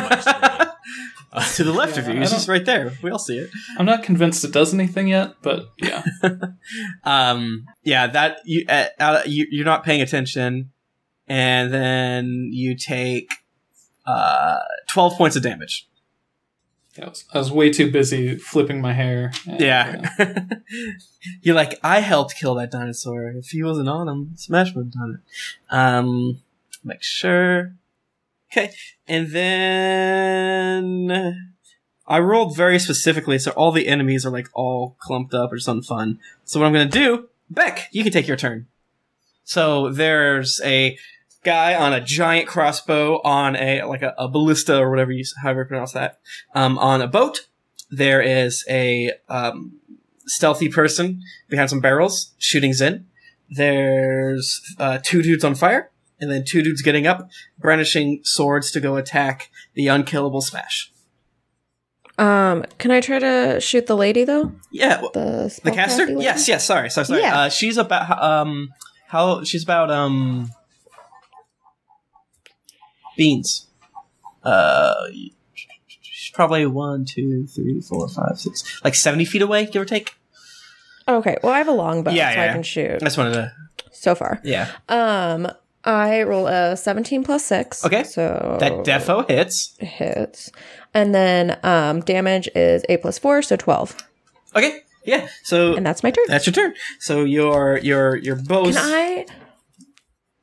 [1.54, 2.20] to the left of you.
[2.20, 2.92] It's just right there.
[3.02, 3.50] We all see it.
[3.78, 6.02] I'm not convinced it does anything yet, but yeah.
[7.04, 7.66] Um.
[7.82, 8.06] Yeah.
[8.08, 8.64] That you.
[8.68, 10.70] Uh, uh, you you're not paying attention,
[11.26, 13.32] and then you take
[14.06, 15.88] uh 12 points of damage.
[17.00, 19.32] I was, I was way too busy flipping my hair.
[19.48, 20.10] and, Yeah.
[21.40, 23.28] You're like, I helped kill that dinosaur.
[23.30, 25.74] If he wasn't on him, Smash would have done it.
[25.74, 26.42] Um,
[26.84, 27.74] make sure.
[28.52, 28.72] Okay,
[29.08, 31.00] and then
[32.06, 35.82] I rolled very specifically, so all the enemies are like all clumped up or something
[35.82, 36.18] fun.
[36.44, 38.66] So what I'm gonna do, Beck, you can take your turn.
[39.44, 40.98] So there's a
[41.44, 45.62] guy on a giant crossbow on a like a, a ballista or whatever you however
[45.62, 46.20] you pronounce that
[46.54, 47.48] um, on a boat.
[47.90, 49.80] There is a um,
[50.26, 53.06] stealthy person behind some barrels shooting Zen.
[53.50, 55.90] There's uh, two dudes on fire,
[56.22, 60.90] and then two dudes getting up, brandishing swords to go attack the unkillable Smash.
[62.18, 64.52] Um, can I try to shoot the lady though?
[64.70, 66.08] Yeah, The the caster.
[66.10, 66.64] Yes, yes.
[66.64, 67.20] Sorry, sorry, sorry.
[67.20, 67.36] Yeah.
[67.40, 68.72] Uh, she's about um
[69.08, 70.50] how she's about um
[73.16, 73.66] beans.
[74.42, 74.94] Uh,
[75.88, 80.14] she's probably one, two, three, four, five, six, like seventy feet away, give or take.
[81.08, 81.36] Okay.
[81.42, 83.32] Well, I have a long bow, Yeah, so yeah, I can shoot I just wanted
[83.34, 83.52] to.
[83.90, 84.40] so far.
[84.44, 85.48] Yeah, Um,
[85.84, 87.84] I roll a 17 plus 6.
[87.84, 88.04] Okay.
[88.04, 89.76] So that defo hits.
[89.78, 90.50] hits.
[90.94, 93.96] And then um damage is 8 plus 4, so 12.
[94.54, 95.28] Okay, yeah.
[95.42, 96.24] So And that's my turn.
[96.28, 96.74] that's your turn.
[97.00, 98.76] So your your your bows.
[98.76, 99.26] Can I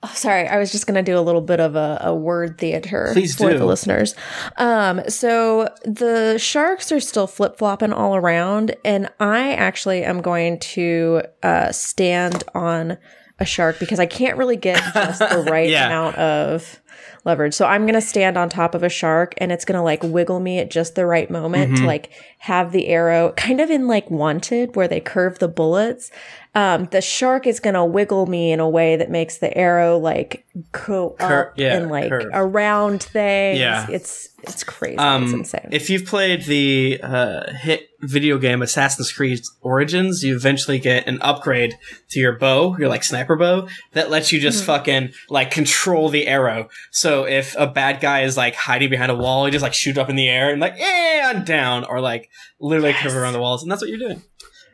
[0.01, 2.57] Oh, sorry, I was just going to do a little bit of a, a word
[2.57, 3.57] theater Please for do.
[3.57, 4.15] the listeners.
[4.55, 10.59] Um, so the sharks are still flip flopping all around, and I actually am going
[10.59, 12.97] to uh, stand on
[13.39, 15.87] a shark because I can't really get just the right Yeah.
[15.87, 16.79] amount of
[17.25, 17.53] leverage.
[17.53, 20.01] So I'm going to stand on top of a shark, and it's going to like
[20.03, 21.81] wiggle me at just the right moment Mm-hmm.
[21.83, 26.11] to like have the arrow kind of in like Wanted, where they curve the bullets
[26.59, 29.97] um, the shark is going to wiggle me in a way that makes the arrow
[29.97, 32.29] like go Cur- up yeah, and like curve.
[32.33, 33.59] around things.
[33.59, 33.87] Yeah.
[33.89, 34.93] It's it's crazy.
[34.93, 35.67] it's Um, insane.
[35.71, 41.21] if you've played the uh, hit video game Assassin's Creed Origins, you eventually get an
[41.21, 41.75] upgrade
[42.11, 44.43] to your bow, your like sniper bow, that lets you Mm-hmm.
[44.43, 46.69] just fucking like control the arrow.
[46.91, 49.97] So if a bad guy is like hiding behind a wall, you just like shoot
[49.97, 53.61] up in the air and like and down, or like literally curve around the walls,
[53.61, 54.21] and that's what you're doing.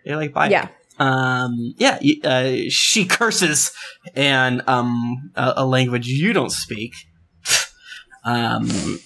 [0.05, 0.49] You're like bye.
[0.49, 0.67] yeah.
[0.99, 1.73] Um.
[1.77, 1.99] Yeah.
[2.23, 3.71] Uh, she curses
[4.15, 6.93] and um a, a language you don't speak.
[8.23, 8.99] um.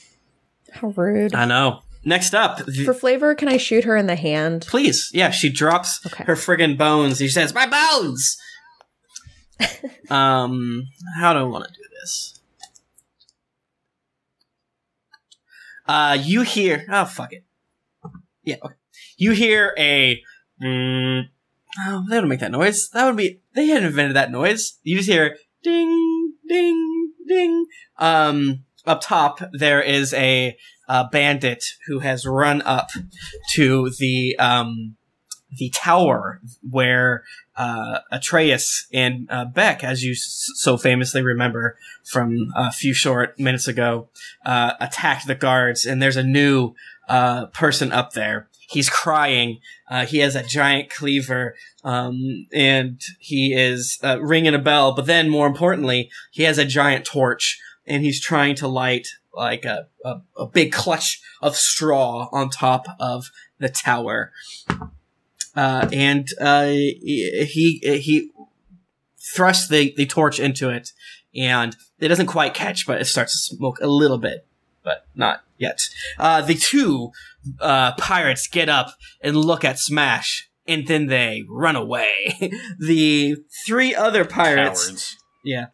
[0.71, 1.33] How rude.
[1.33, 1.81] I know.
[2.05, 4.65] Next up, the- For flavor, can I shoot her in the hand?
[4.69, 6.23] Please, yeah, she drops Okay.
[6.23, 7.17] her friggin' bones.
[7.17, 8.37] She says, "My bones."
[10.09, 10.83] um,
[11.19, 12.39] how do I want to do this?
[15.87, 16.85] Uh, you hear?
[16.89, 17.43] Oh, fuck it.
[18.43, 18.75] Yeah, okay.
[19.17, 20.21] You hear a.
[20.63, 21.23] Mm,
[21.87, 22.89] oh, they don't make that noise.
[22.89, 23.41] That would be.
[23.53, 24.79] They hadn't invented that noise.
[24.83, 27.65] You just hear ding, ding, ding.
[27.97, 32.89] Um, up top there is a, uh bandit who has run up
[33.53, 34.95] to the um
[35.57, 37.23] the tower where
[37.55, 43.39] uh, Atreus and uh, Beck, as you s- so famously remember from a few short
[43.39, 44.09] minutes ago,
[44.45, 46.73] uh, attacked the guards, and there's a new
[47.09, 48.47] uh, person up there.
[48.69, 49.59] He's crying.
[49.89, 54.93] Uh, he has a giant cleaver, um, and he is uh, ringing a bell.
[54.93, 59.65] But then, more importantly, he has a giant torch, and he's trying to light like
[59.65, 64.31] a, a, a big clutch of straw on top of the tower
[65.55, 68.31] uh, and uh, he he
[69.19, 70.91] thrusts the, the torch into it,
[71.35, 74.47] and it doesn't quite catch, but it starts to smoke a little bit,
[74.89, 75.81] but not yet.
[76.17, 77.11] Uh, the two
[77.59, 82.09] uh, pirates get up and look at Smash, and then they run away.
[82.79, 83.37] the
[83.67, 85.17] three other pirates Cowards.
[85.43, 85.67] yeah.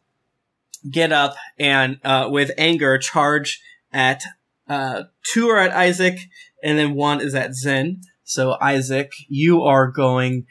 [0.91, 3.61] Get up and uh, with anger charge
[3.91, 4.22] at
[4.68, 6.20] uh, two are at Isaac
[6.61, 8.01] and then one is at Zen.
[8.26, 10.45] So Isaac, you are going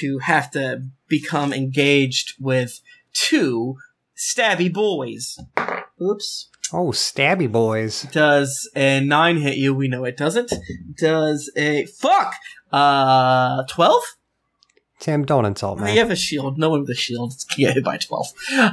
[0.00, 3.76] to have to become engaged with two
[4.16, 5.38] stabby boys.
[6.00, 6.49] Oops.
[6.72, 8.02] Oh, stabby boys.
[8.12, 9.74] Does a nine hit you?
[9.74, 10.52] We know it doesn't.
[10.96, 12.34] Does a fuck?
[12.72, 14.02] Uh, twelve?
[15.00, 15.92] Tim, don't insult me.
[15.92, 16.58] I have a shield.
[16.58, 18.26] No one with a shield can get hit by 12.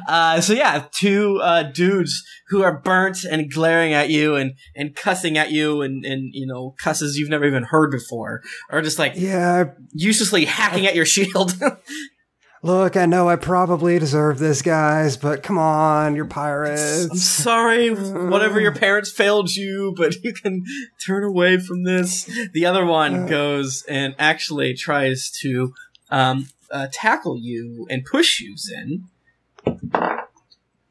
[0.10, 4.94] Uh, so yeah, two, uh, dudes who are burnt and glaring at you and, and
[4.94, 9.00] cussing at you and, and, you know, cusses you've never even heard before are just
[9.00, 11.58] like Yeah, uselessly hacking at your shield.
[12.64, 17.08] look, I know I probably deserve this, guys, but come on, you're pirates.
[17.12, 17.90] I'm sorry,
[18.30, 20.64] whatever your parents failed you, but you can
[21.06, 22.30] turn away from this.
[22.54, 25.74] The other one goes and actually tries to
[26.10, 29.06] um, uh, tackle you and push you, Zen.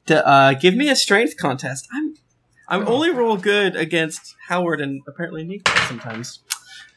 [0.07, 1.89] D- uh, give me a strength contest.
[1.93, 2.15] I'm
[2.69, 6.41] I'm only roll good against Howard and apparently Nico sometimes.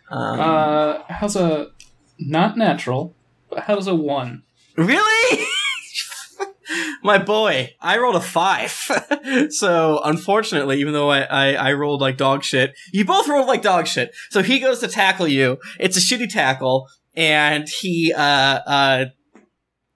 [0.09, 1.71] Um, Uh, how's a
[2.19, 3.15] not natural,
[3.49, 4.43] but how does a one?
[4.79, 5.45] Really?
[7.03, 8.71] My boy, I rolled a five.
[9.49, 13.61] so unfortunately, even though I, I, I rolled like dog shit, you both rolled like
[13.61, 14.13] dog shit.
[14.29, 15.57] So he goes to tackle you.
[15.79, 19.05] It's a shitty tackle, and he uh uh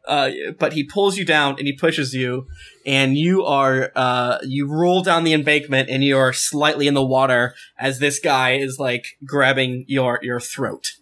[0.08, 2.48] uh but he pulls you down and he pushes you,
[2.86, 7.06] and you are uh you roll down the embankment and you are slightly in the
[7.06, 10.94] water as this guy is like grabbing your your throat.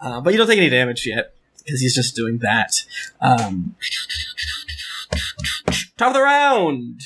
[0.00, 1.34] Uh, but you don't take any damage yet
[1.64, 2.84] because he's just doing that.
[3.20, 3.76] Um,
[5.96, 7.00] top of the round.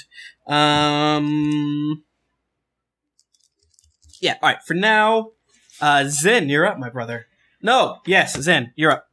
[0.47, 2.05] Um,
[4.21, 4.37] yeah.
[4.43, 4.63] All right.
[4.67, 5.31] For now,
[5.81, 7.27] uh, Zen, you're up, my brother.
[7.63, 9.09] No, yes, Zen, you're up.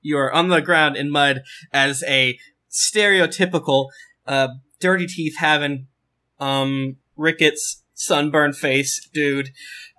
[0.00, 1.42] You are on the ground in mud
[1.72, 2.38] as a
[2.70, 3.88] stereotypical,
[4.26, 4.48] uh,
[4.80, 5.86] dirty teeth having,
[6.40, 9.50] um, rickets, sunburned face dude.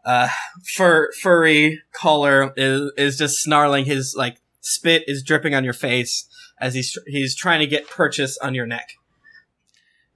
[0.04, 0.30] Uh,
[0.74, 3.86] fur, furry collar is, is just snarling.
[3.86, 6.28] His, like, spit is dripping on your face
[6.60, 8.90] as he's, he's trying to get purchase on your neck.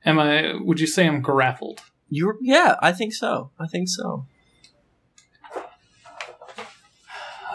[0.06, 0.54] Am I?
[0.60, 1.82] Would you say I'm grappled?
[2.10, 3.52] You, yeah, I think so.
[3.60, 4.26] I think so.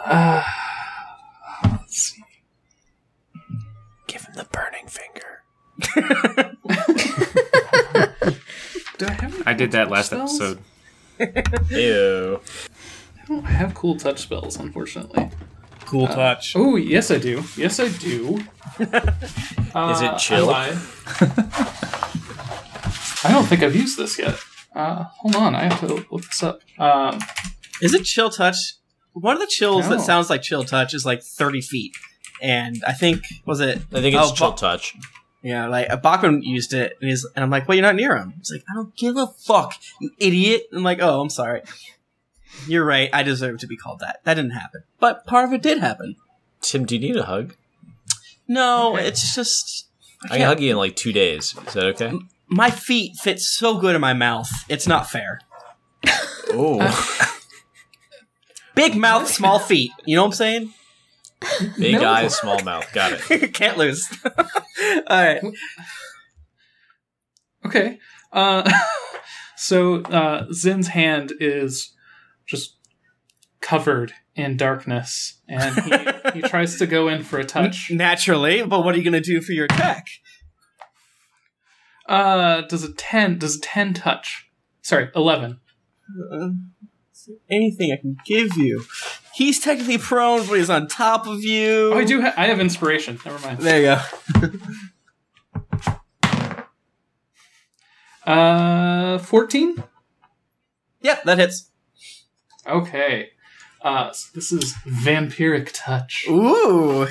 [0.04, 0.42] Uh,
[1.64, 2.22] let's see.
[4.06, 5.42] Give him the burning finger.
[8.98, 9.34] Do I have?
[9.34, 10.40] any I did that last spells?
[10.40, 10.58] episode.
[11.70, 12.40] Ew.
[13.22, 15.30] I don't have cool touch spells, unfortunately.
[15.88, 16.54] Cool touch.
[16.54, 17.42] Oh, yes, I do.
[17.56, 18.38] Yes, I do.
[19.74, 20.48] Uh, Is it chill?
[20.50, 20.70] I.
[23.24, 24.38] I don't think I've used this yet.
[24.74, 26.60] Uh, hold on, I have to look this up.
[26.78, 27.18] Um,
[27.82, 28.56] Is it chill touch?
[29.12, 29.96] One of the chills No.
[29.96, 31.92] that sounds like chill touch is like 30 feet.
[32.40, 33.78] And I think, was it?
[33.92, 34.94] I think it's Oh, chill Ba- touch.
[35.42, 38.16] Yeah, like uh, Bachman used it, and, he's, and I'm like, well, you're not near
[38.16, 38.34] him.
[38.38, 40.62] He's like, I don't give a fuck, you idiot.
[40.72, 41.62] I'm like, oh, I'm sorry.
[42.66, 43.10] You're right.
[43.12, 44.20] I deserve to be called that.
[44.24, 46.16] That didn't happen, but part of it did happen.
[46.60, 47.54] Tim, do you need a hug?
[48.46, 49.88] No, it's just
[50.30, 51.54] I can hug you in like two days.
[51.66, 52.12] Is that okay?
[52.48, 54.48] my feet fit so good in my mouth.
[54.68, 55.40] It's not fair.
[56.50, 57.24] Oh,
[58.74, 59.90] Big mouth, small feet.
[60.06, 60.72] You know what I'm saying?
[61.78, 62.08] big No.
[62.08, 62.90] eyes, small mouth.
[62.92, 63.52] Got it.
[63.54, 64.08] Can't lose.
[64.34, 64.44] All
[65.10, 65.42] right.
[67.66, 67.98] okay.
[68.32, 68.70] Uh,
[69.56, 71.97] so uh, Zin's hand is just
[73.60, 75.92] covered in darkness, and he,
[76.40, 77.90] he tries to go in for a touch.
[77.90, 80.06] Naturally, but what are you going to do for your attack?
[82.08, 83.38] Uh, does a ten?
[83.38, 84.48] Does a ten touch?
[84.82, 85.60] Sorry, eleven.
[86.32, 86.50] Uh,
[87.50, 88.84] anything I can give you.
[89.34, 91.92] He's technically prone, but he's on top of you.
[91.92, 92.22] Oh, I do.
[92.22, 93.18] Ha- I have inspiration.
[93.24, 93.60] Never mind.
[93.60, 94.50] There you go.
[98.26, 99.82] Uh, fourteen.
[101.00, 101.70] Yep, that hits.
[102.66, 103.30] Okay.
[103.80, 106.26] Uh, so this is vampiric touch.
[106.28, 107.06] Ooh.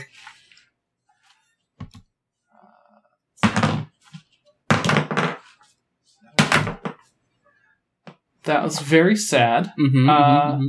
[8.44, 9.74] That was very sad.
[9.80, 10.60] Mm-hmm, Uh,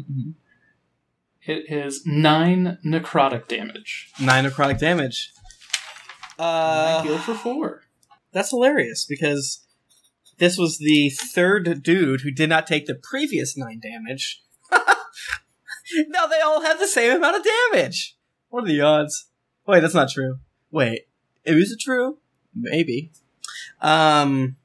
[1.43, 4.11] It is nine necrotic damage.
[4.21, 5.33] Nine necrotic damage.
[6.39, 7.83] I Uh, heal for four.
[8.33, 9.65] that's hilarious because
[10.39, 14.43] this was the third dude who did not take the previous nine damage.
[16.09, 18.17] now they all have the same amount of damage.
[18.49, 19.27] What are the odds?
[19.67, 20.39] Wait, that's not true.
[20.71, 21.09] Wait,
[21.45, 22.19] is it true?
[22.55, 23.11] Maybe.
[23.81, 24.57] Um,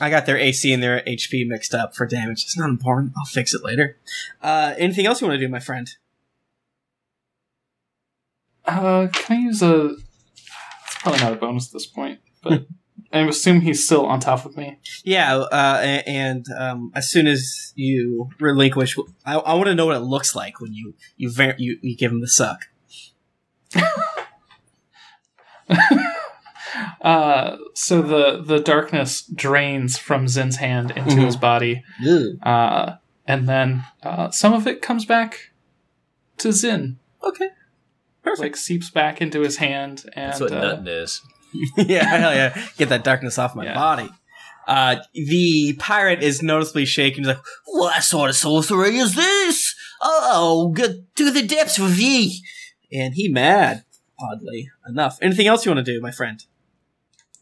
[0.00, 2.44] I got their AC and their HP mixed up for damage.
[2.44, 3.12] It's not important.
[3.16, 3.98] I'll fix it later.
[4.42, 5.88] Uh, anything else you want to do, my friend?
[8.64, 9.96] Uh, can I use a?
[10.36, 12.66] It's probably not a bonus at this point, but
[13.12, 14.78] I assume he's still on top of me.
[15.04, 18.96] Yeah, uh, and um, as soon as you relinquish,
[19.26, 21.96] I, I want to know what it looks like when you you ver- you, you
[21.96, 22.68] give him the suck.
[27.02, 31.24] Uh, so the the darkness drains from Zin's hand into Mhm.
[31.26, 31.82] his body,
[32.42, 32.92] uh,
[33.26, 35.50] and then uh, some of it comes back
[36.38, 37.48] to Zin, Okay,
[38.22, 38.40] perfect.
[38.40, 41.20] like seeps back into his hand, and That's what uh, nutting is.
[41.76, 43.74] yeah, hell yeah, get that darkness off my Yeah.
[43.74, 44.08] body.
[44.66, 47.18] Uh, the pirate is noticeably shaking.
[47.24, 49.74] He's like, "What sort of sorcery is this?
[50.00, 52.40] Oh, get to the depths with ye!"
[52.92, 53.84] And he mad.
[54.20, 55.18] Oddly enough.
[55.20, 56.44] Anything else you want to do, my friend?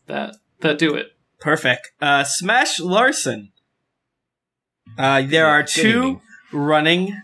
[0.06, 1.08] that that do it.
[1.40, 1.92] Perfect.
[2.00, 3.52] Uh, Smash Larson.
[4.98, 6.20] Uh, there are two
[6.52, 7.16] running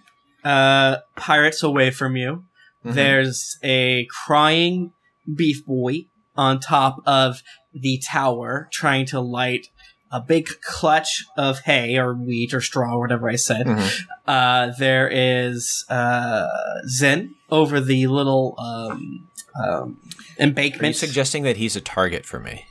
[0.44, 2.44] uh, pirates away from you.
[2.84, 2.94] Mhm.
[2.94, 4.92] There's a crying
[5.36, 6.04] beef boy
[6.36, 7.42] on top of
[7.74, 9.68] the tower trying to light
[10.12, 13.66] a big clutch of hay or wheat or straw or whatever I said.
[13.66, 14.00] Mhm.
[14.26, 16.46] Uh, there is uh,
[16.88, 19.28] Zen over the little um,
[19.60, 19.96] um, Are you
[20.38, 20.96] embankment.
[20.96, 22.66] suggesting that he's a target for me?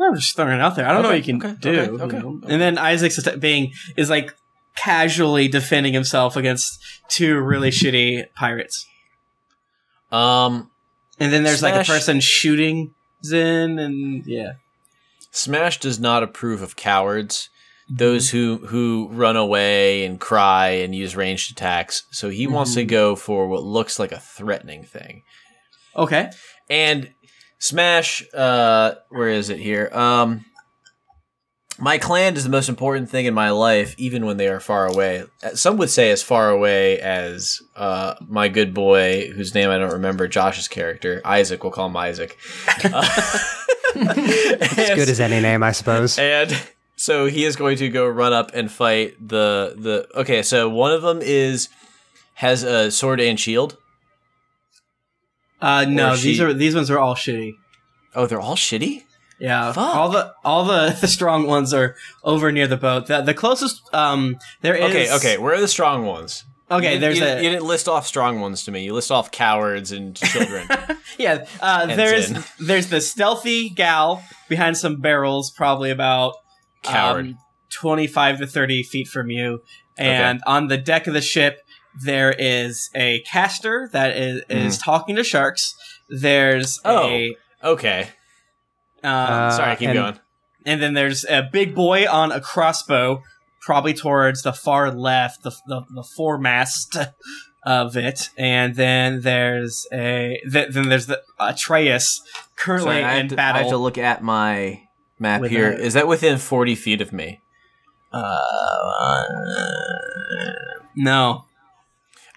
[0.00, 0.88] I'm just throwing it out there.
[0.88, 1.78] I don't know what Okay, you can okay, do.
[2.00, 2.38] okay, you know?
[2.42, 2.52] okay.
[2.52, 4.34] And then Isaac's being is like
[4.74, 8.84] casually defending himself against two really shitty pirates.
[10.10, 10.71] Um,
[11.22, 12.94] And then there's like a person shooting
[13.24, 14.54] Zen, and yeah.
[15.30, 17.48] Smash does not approve of cowards,
[17.88, 22.04] those who who run away and cry and use ranged attacks.
[22.10, 25.22] So he wants to go for what looks like a threatening thing.
[25.96, 26.30] Okay.
[26.68, 27.14] And
[27.58, 29.90] Smash, uh, where is it here?
[29.92, 30.44] Um,
[31.82, 34.86] my clan is the most important thing in my life, even when they are far
[34.86, 35.24] away.
[35.42, 39.78] Uh, Some would say as far away as uh, my good boy, whose name I
[39.78, 41.64] don't remember, Josh's character, Isaac.
[41.64, 42.38] We'll call him Isaac.
[43.94, 46.18] As good as any name, I suppose.
[46.18, 46.56] And
[46.96, 50.08] so he is going to go run up and fight the the.
[50.20, 51.68] Okay, so one of them is
[52.34, 53.76] has a sword and shield.
[55.60, 57.52] Uh, no, Or these are these ones are all shitty.
[58.14, 59.02] Oh, they're all shitty.
[59.42, 59.96] Yeah, Fuck.
[59.96, 63.08] all the all the, the strong ones are over near the boat.
[63.08, 65.38] The the closest um there is Okay, okay.
[65.38, 66.44] Where are the strong ones?
[66.70, 66.94] okay.
[66.94, 68.84] You, There's you, a you didn't list off strong ones to me.
[68.84, 70.68] You list off cowards and children.
[71.18, 71.46] yeah.
[71.60, 72.44] Uh, there's Zin.
[72.60, 76.36] there's the stealthy gal behind some barrels, probably about
[76.84, 77.26] Coward.
[77.26, 77.38] um,
[77.68, 79.62] twenty five to thirty feet from you.
[79.98, 81.62] And on the deck of the ship,
[82.04, 85.74] there is a caster that is, is talking to sharks.
[86.08, 86.80] There's.
[86.84, 87.08] Oh.
[87.08, 88.08] a okay.
[89.02, 90.18] Um, Uh, Sorry, I keep and- going.
[90.66, 93.22] and then there's a big boy on a crossbow,
[93.60, 96.96] probably towards the far left, the the, the foremast
[97.64, 98.30] of it.
[98.36, 102.22] And then there's a th- then there's the Atreus
[102.56, 104.82] currently Sorry, I, in to, I have to look at my
[105.18, 105.70] map here.
[105.70, 107.40] Is that within forty feet of me?
[108.12, 109.22] uh,
[110.96, 111.44] no.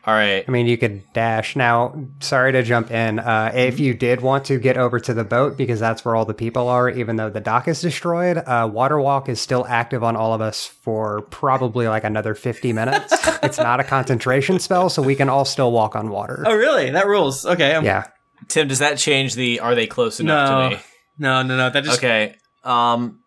[0.08, 0.46] All right.
[0.48, 1.56] I mean, you could dash.
[1.56, 3.18] Now, sorry to jump in.
[3.18, 6.26] Uh, if you did want to get over to the boat, because that's where all
[6.26, 10.04] the people are, even though the dock is destroyed, uh, Water Walk is still active
[10.04, 13.14] on all of us for probably like another 50 minutes.
[13.44, 16.44] it's not a concentration spell, so we can all still walk on water.
[16.46, 16.92] Oh really?
[16.92, 17.44] That rules.
[17.44, 17.74] Okay.
[17.76, 18.06] I'm, Yeah.
[18.48, 19.60] Tim, does that change the?
[19.62, 20.70] Are they close enough No.
[20.70, 20.82] to me?
[21.18, 21.70] No, no, no.
[21.72, 22.36] That just Okay.
[22.64, 23.22] Um,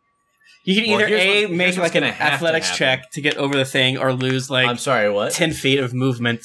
[0.68, 3.64] you can either here's a what- make like an athletics check to get over the
[3.64, 5.10] thing, or lose like I'm sorry.
[5.10, 6.40] What ten feet of movement.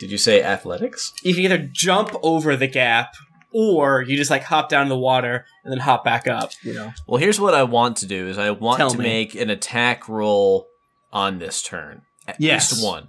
[0.00, 0.42] did you say?
[0.42, 1.12] Athletics?
[1.22, 3.14] you can either jump over the gap
[3.52, 6.50] or you just like hop down in the water and then hop back up.
[6.62, 6.92] You know.
[7.06, 9.04] Well, here's what I want to do: is I want Tell to me.
[9.04, 10.66] make an attack roll
[11.12, 12.02] on this turn.
[12.26, 12.72] At Yes.
[12.72, 13.08] least one.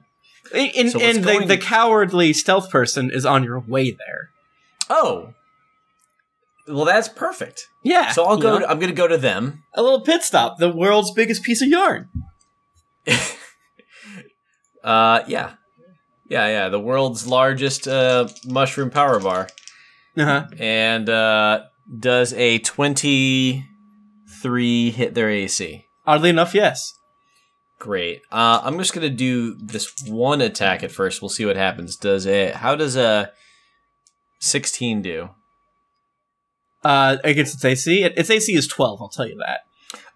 [0.55, 4.29] And, and, So and the, the cowardly stealth person is on your way there.
[4.89, 5.33] Oh.
[6.69, 7.67] Well, that's perfect.
[7.83, 8.11] Yeah.
[8.11, 8.53] So I'll go.
[8.53, 8.59] know?
[8.59, 9.63] To, I'm going to go to them.
[9.73, 10.57] a little pit stop.
[10.59, 12.09] The world's biggest piece of yarn.
[14.81, 15.53] Uh, yeah,
[16.29, 16.69] yeah, yeah.
[16.69, 19.49] The world's largest uh, mushroom power bar,
[20.15, 20.47] Uh huh.
[20.57, 21.63] and uh,
[21.99, 23.71] does a twenty-three
[24.91, 25.85] hit their AC.
[26.05, 26.93] Oddly enough, yes.
[27.77, 28.21] Great.
[28.31, 31.21] Uh, I'm just gonna do this one attack at first.
[31.21, 31.97] We'll see what happens.
[31.97, 32.55] Does it?
[32.55, 33.31] How does a
[34.39, 35.31] sixteen do?
[36.83, 39.01] Uh, against its AC, its AC is twelve.
[39.01, 39.61] I'll tell you that.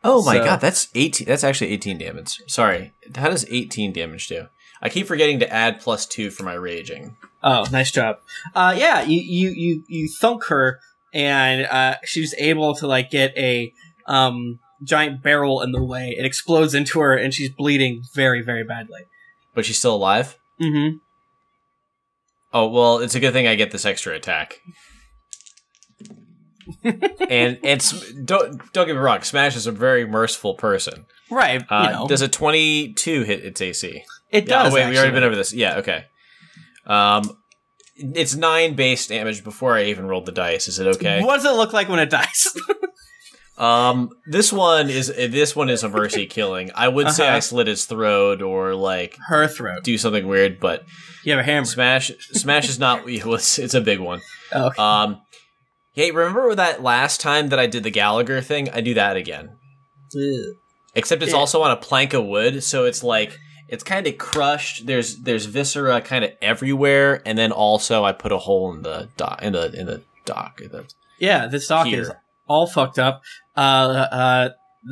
[0.03, 1.27] Oh my So- god, that's eighteen.
[1.27, 2.41] That's actually eighteen damage.
[2.47, 2.93] Sorry.
[3.15, 4.47] How does eighteen damage do?
[4.81, 7.15] I keep forgetting to add plus two for my raging.
[7.41, 8.17] Oh, nice job.
[8.55, 10.79] Uh, yeah, you you you you thunk her,
[11.13, 13.73] and uh, she's able to like get a
[14.07, 16.15] um giant barrel in the way.
[16.17, 19.01] It explodes into her, and she's bleeding very very badly.
[19.53, 20.37] But she's still alive.
[20.61, 20.97] Mm-hmm.
[22.53, 24.59] Oh well, it's a good thing I get this extra attack.
[26.83, 31.05] And it's don't don't get me wrong, Smash is a very merciful person.
[31.31, 31.63] Right.
[31.69, 34.03] Uh, you know, Does a twenty two hit its AC?
[34.31, 34.71] it Yeah, does.
[34.71, 35.11] oh, wait, we already actually.
[35.11, 35.53] been over this.
[35.53, 36.05] Yeah, okay.
[36.85, 37.37] Um,
[37.95, 40.67] it's nine base damage before I even rolled the dice.
[40.67, 41.23] Is it okay?
[41.23, 42.53] What does it look like when it dies?
[43.55, 46.71] Um, this one is this one is a mercy killing.
[46.73, 47.35] I would say Uh-huh.
[47.37, 49.83] I slit its throat or like Her throat.
[49.83, 50.83] do something weird, but
[51.23, 51.65] You have a hammer.
[51.65, 53.03] Smash Smash is not.
[53.07, 54.21] It's, it's a big one.
[54.51, 54.81] Oh, okay.
[54.81, 55.21] Um,
[55.93, 58.69] hey, remember that last time that I did the Gallagher thing?
[58.69, 59.55] I do that again.
[60.95, 61.37] Except it's Yeah.
[61.39, 64.85] also on a plank of wood, so it's like it's kind of crushed.
[64.85, 69.09] There's there's viscera kind of everywhere, and then also I put a hole in the
[69.17, 70.61] dock in the in the dock.
[70.61, 70.85] In the,
[71.19, 72.01] yeah, this dock here.
[72.01, 72.11] is
[72.47, 73.21] all fucked up.
[73.57, 73.59] Uh,
[74.11, 74.49] uh,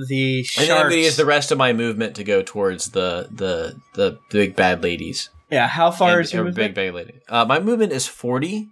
[0.07, 0.95] the and then sharks.
[0.95, 4.81] use the rest of my movement to go towards the the the, the big bad
[4.81, 5.29] ladies.
[5.51, 6.73] yeah, how far And- is your movement?
[6.73, 7.19] big bad lady?
[7.29, 8.69] Uh, my movement is forty.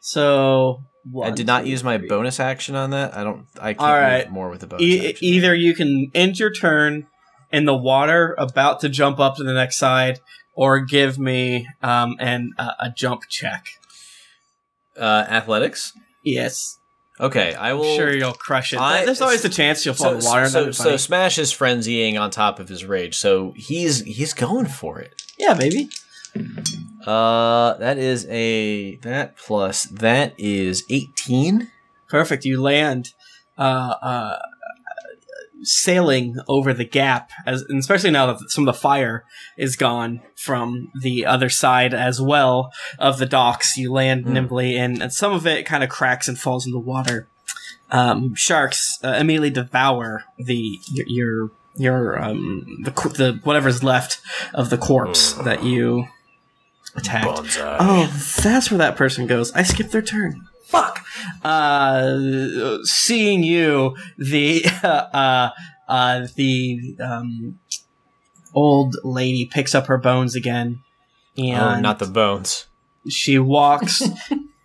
[0.00, 0.82] So
[1.22, 2.08] I did not two, use my three.
[2.08, 3.16] bonus action on that.
[3.16, 3.46] I don't.
[3.60, 4.24] I can't All right.
[4.26, 5.26] move more with the bonus E- action.
[5.28, 7.06] either you can end your turn
[7.52, 10.20] in the water, about to jump up to the next side,
[10.54, 13.66] or give me um an uh, a jump check.
[14.98, 15.92] Uh, athletics.
[16.24, 16.78] Yes.
[17.20, 17.84] Okay, I will.
[17.90, 18.78] I'm sure you'll crush it.
[18.80, 20.48] I- There's always a chance you'll fall so, in the water.
[20.48, 20.96] so, so.
[20.96, 25.22] Smash is frenzying on top of his rage, so he's he's going for it.
[25.38, 25.90] yeah, baby.
[27.06, 31.70] Uh, that is a that plus that is eighteen.
[32.08, 32.44] Perfect.
[32.44, 33.12] You land,
[33.58, 34.38] uh, uh,
[35.62, 39.24] sailing over the gap, as and especially now that some of the fire
[39.56, 43.76] is gone from the other side as well of the docks.
[43.76, 44.34] You land Hmm.
[44.34, 47.28] nimbly, and, and some of it kind of cracks and falls in the water.
[47.90, 54.20] Um, sharks uh, immediately devour the your your, your um the the whatever's left
[54.52, 56.08] of the corpse that you
[56.96, 57.26] attacked.
[57.26, 57.76] Bonsai.
[57.80, 58.06] Oh,
[58.42, 59.52] that's where that person goes.
[59.52, 60.46] I skipped their turn.
[60.64, 61.04] Fuck.
[61.42, 65.50] Uh, seeing you, the uh,
[65.88, 67.58] uh, the um,
[68.54, 70.80] old lady picks up her bones again,
[71.36, 72.66] and Oh, not the bones.
[73.08, 74.02] she walks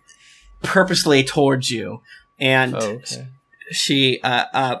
[0.62, 2.00] purposely towards you,
[2.38, 3.28] and Oh, okay.
[3.70, 4.76] she uh, uh,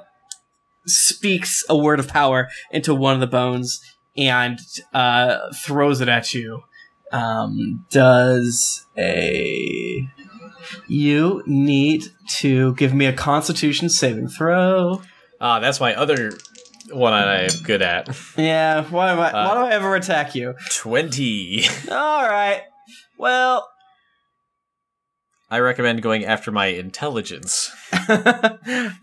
[0.86, 3.80] speaks a word of power into one of the bones
[4.16, 4.58] and
[4.92, 6.62] uh, throws it at you.
[7.12, 10.08] Um, does a
[10.86, 12.04] you need
[12.38, 15.02] to give me a Constitution saving throw?
[15.40, 16.32] Ah, that's my other
[16.92, 18.08] one I'm good at.
[18.36, 18.84] Yeah.
[18.84, 19.10] Why?
[19.12, 20.54] Am I, Uh, why do I ever attack you?
[20.70, 21.64] Twenty.
[21.90, 22.62] All right.
[23.18, 23.68] Well,
[25.50, 27.70] I recommend going after my intelligence.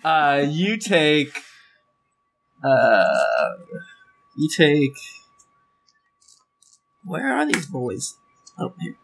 [0.03, 1.37] uh, you take.
[2.63, 3.05] Uh,
[4.37, 4.93] you take.
[7.07, 8.17] Where are these boys?
[8.59, 8.97] Oh, here.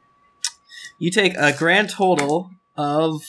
[1.00, 3.22] You take a grand total of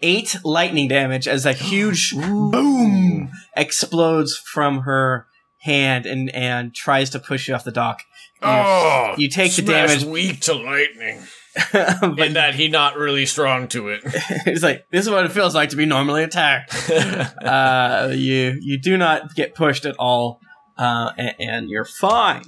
[0.00, 5.26] eight lightning damage as a huge boom explodes from her
[5.62, 8.02] hand and and tries to push you off the dock.
[8.40, 10.04] Oh, You take the damage.
[10.04, 11.20] weak to lightning,
[11.72, 14.02] but and that he not really strong to it.
[14.04, 16.72] it's like this is what it feels like to be normally attacked.
[17.44, 20.40] uh, you you do not get pushed at all,
[20.76, 22.44] uh, and, and you're fine.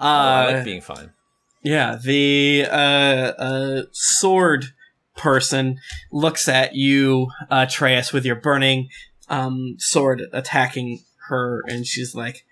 [0.00, 1.12] Oh, I Uh, like being fine.
[1.62, 4.66] yeah, the uh, uh, sword
[5.16, 5.78] person
[6.10, 8.88] looks at you, uh, Atreus, with your burning
[9.28, 12.44] um, sword attacking her, and she's like,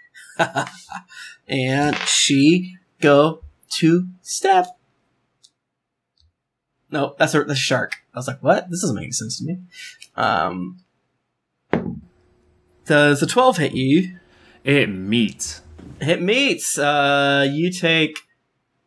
[1.48, 4.66] and she go to step.
[6.90, 7.96] No, that's a, that's a shark.
[8.14, 8.70] I was like, what?
[8.70, 9.58] This doesn't make any sense to me.
[10.16, 10.80] Um,
[12.86, 14.18] does the 12 hit you?
[14.64, 15.62] It meets.
[16.00, 16.78] Hit meets.
[16.78, 18.18] Uh, you take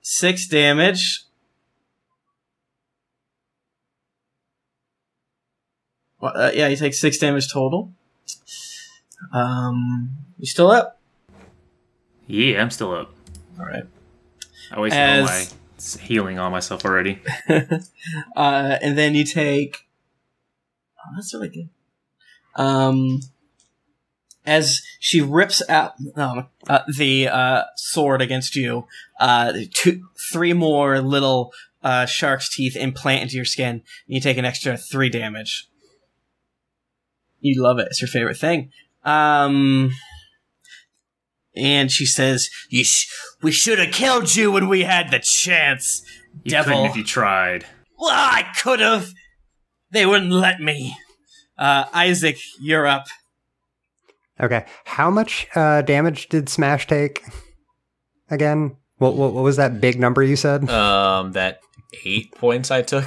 [0.02, 1.26] six damage.
[6.20, 7.92] Well, uh, yeah, you take six damage total.
[9.34, 11.00] Um, you still up?
[12.28, 13.14] Yeah, I'm still up.
[13.60, 13.84] All right.
[14.72, 17.22] I wasted As- all my healing on myself already.
[17.50, 19.88] uh, and then you take.
[21.00, 21.70] Oh, that's really good.
[22.56, 23.20] Um,
[24.46, 28.88] as she rips out um, uh, the uh, sword against you,
[29.20, 31.52] uh, two, three more little
[31.84, 33.70] uh, shark's teeth implant into your skin.
[33.76, 35.68] And you take an extra three damage.
[37.40, 37.88] You love it.
[37.88, 38.72] It's your favorite thing.
[39.04, 39.92] Um,
[41.56, 43.12] and she says, "You, sh-
[43.42, 46.04] we should have killed you when we had the chance."
[46.44, 46.74] You Devil.
[46.74, 47.66] couldn't if you tried.
[47.98, 49.10] Well, I could have.
[49.92, 50.96] They wouldn't let me.
[51.58, 53.08] Uh, Isaac, you're up.
[54.42, 54.66] Okay.
[54.86, 57.24] How much uh, damage did Smash take?
[58.30, 60.70] Again, what, what what was that big number you said?
[60.70, 61.60] Um, that
[62.06, 63.06] eight points I took.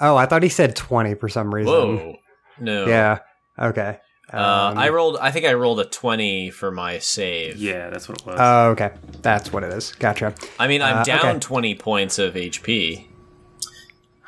[0.00, 1.72] oh, I thought he said twenty for some reason.
[1.72, 2.16] Whoa.
[2.58, 2.86] No.
[2.86, 3.18] Yeah.
[3.58, 3.98] Okay.
[4.32, 5.18] Uh, Um, I rolled.
[5.20, 7.56] I think I rolled a twenty for my save.
[7.56, 8.36] Yeah, that's what it was.
[8.40, 8.90] Oh, okay.
[9.22, 9.92] That's what it is.
[9.98, 10.34] Gotcha.
[10.58, 11.38] I mean, I'm Uh, down okay.
[11.40, 13.06] twenty points of HP.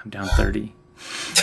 [0.04, 0.72] I'm down 30.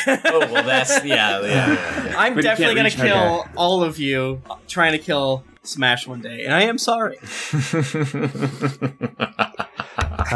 [0.07, 1.45] Oh well, that's yeah, yeah.
[1.47, 2.16] yeah, yeah.
[2.18, 3.51] I'm But definitely gonna kill okay.
[3.55, 7.18] all of you trying to kill Smash one day, and I am sorry.
[7.22, 7.28] I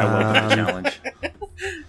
[0.06, 1.02] welcome the challenge.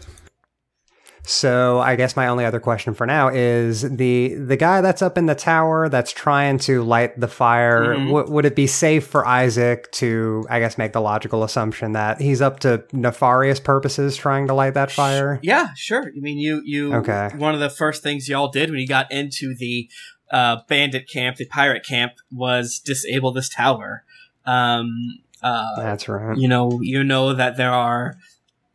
[1.31, 5.19] So I guess my only other question for now is the the guy that's up
[5.19, 7.95] in the tower that's trying to light the fire.
[7.95, 8.07] Mhm.
[8.07, 12.19] W- would it be safe for Isaac to, I guess, make the logical assumption that
[12.23, 15.39] he's up to nefarious purposes trying to light that fire?
[15.43, 16.05] Yeah, sure.
[16.17, 16.95] I mean, you you.
[16.95, 17.29] Okay.
[17.37, 19.91] One of the first things y'all did when you got into the
[20.31, 24.03] uh, bandit camp, the pirate camp, was disable this tower.
[24.47, 26.39] Um, uh, That's right.
[26.39, 28.15] you know you know that there are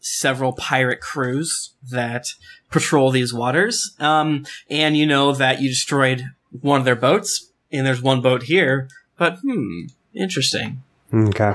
[0.05, 2.27] several pirate crews that
[2.69, 6.25] patrol these waters um and you know that you destroyed
[6.61, 8.87] one of their boats and there's one boat here
[9.17, 9.81] but hmm
[10.13, 10.81] interesting
[11.13, 11.53] Okay.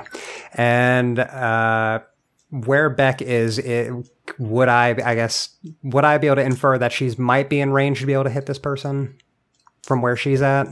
[0.54, 2.00] And uh
[2.50, 3.92] where Beck is, it,
[4.38, 5.50] would I, I guess,
[5.82, 8.24] would I be able to infer that she's might be in range to be able
[8.24, 9.16] to hit this person
[9.82, 10.68] from where she's at?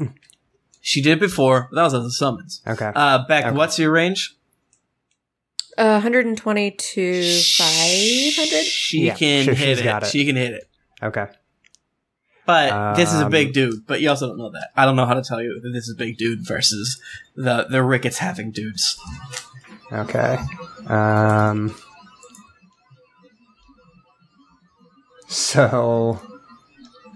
[0.81, 2.63] She did before, that was as a summons.
[2.67, 2.93] Okay.
[2.95, 3.57] Uh, Beck, Okay.
[3.57, 4.37] what's your range?
[5.79, 8.65] Uh, 120 to 500.
[8.65, 9.85] She Yeah, can she- hit she's it.
[9.85, 10.07] got it.
[10.09, 10.69] She can hit it.
[11.03, 11.27] Okay.
[12.47, 13.87] But this is a Um, big dude.
[13.87, 14.69] But you also don't know that.
[14.77, 17.01] I don't know how to tell you that this is a big dude versus
[17.35, 18.97] the the rickets having dudes.
[19.93, 20.39] Okay.
[20.87, 21.75] Um.
[25.29, 26.21] So.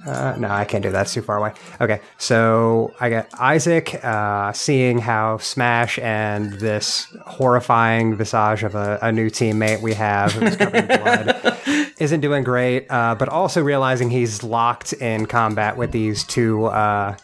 [0.07, 1.03] Uh, no, I can't do that.
[1.03, 1.53] It's too far away.
[1.80, 8.98] Okay, so I get Isaac uh, seeing how Smash and this horrifying visage of a,
[9.03, 13.62] a new teammate we have who's covered in blood isn't doing great, uh, but also
[13.62, 17.14] realizing he's locked in combat with these two uh,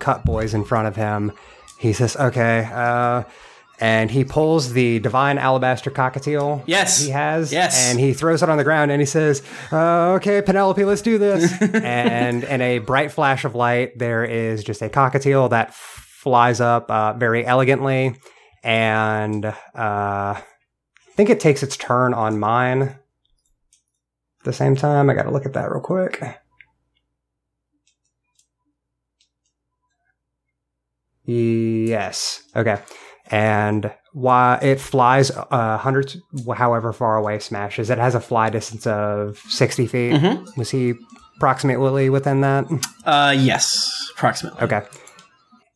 [0.00, 1.32] cut boys in front of him.
[1.78, 3.22] He says, "Okay," uh,
[3.78, 6.62] and he pulls the divine alabaster cockatiel.
[6.66, 7.02] Yes.
[7.02, 7.52] he has.
[7.52, 7.90] Yes.
[7.90, 11.18] and he throws it on the ground and he says, uh, "Okay, Penelope, let's do
[11.18, 16.60] this." and in a bright flash of light, there is just a cockatiel that flies
[16.60, 18.16] up uh, very elegantly,
[18.64, 20.42] and uh, I
[21.14, 22.82] think it takes its turn on mine.
[22.82, 26.22] At the same time, I got to look at that real quick.
[31.24, 32.42] Yes.
[32.54, 32.78] Okay.
[33.30, 36.16] And why it flies uh, hundreds,
[36.54, 40.14] however far away Smash is, it has a fly distance of sixty feet.
[40.14, 40.56] Mhm.
[40.56, 40.94] Was he
[41.36, 42.66] approximately within that?
[43.04, 44.62] Uh, yes, approximately.
[44.62, 44.82] Okay.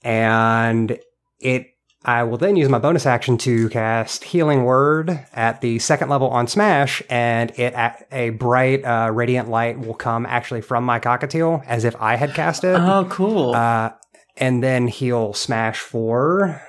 [0.03, 0.99] And
[1.41, 1.67] it
[2.03, 6.29] I will then use my bonus action to cast Healing Word at the second level
[6.31, 10.99] on Smash, and it a, a bright uh, radiant light will come actually from my
[10.99, 12.75] cockatiel as if I had cast it.
[12.75, 13.55] Oh, cool.
[13.55, 13.91] Uh,
[14.39, 16.63] and then he'll Smash for.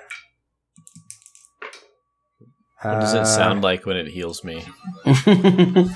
[2.83, 4.63] What does it sound like when it heals me?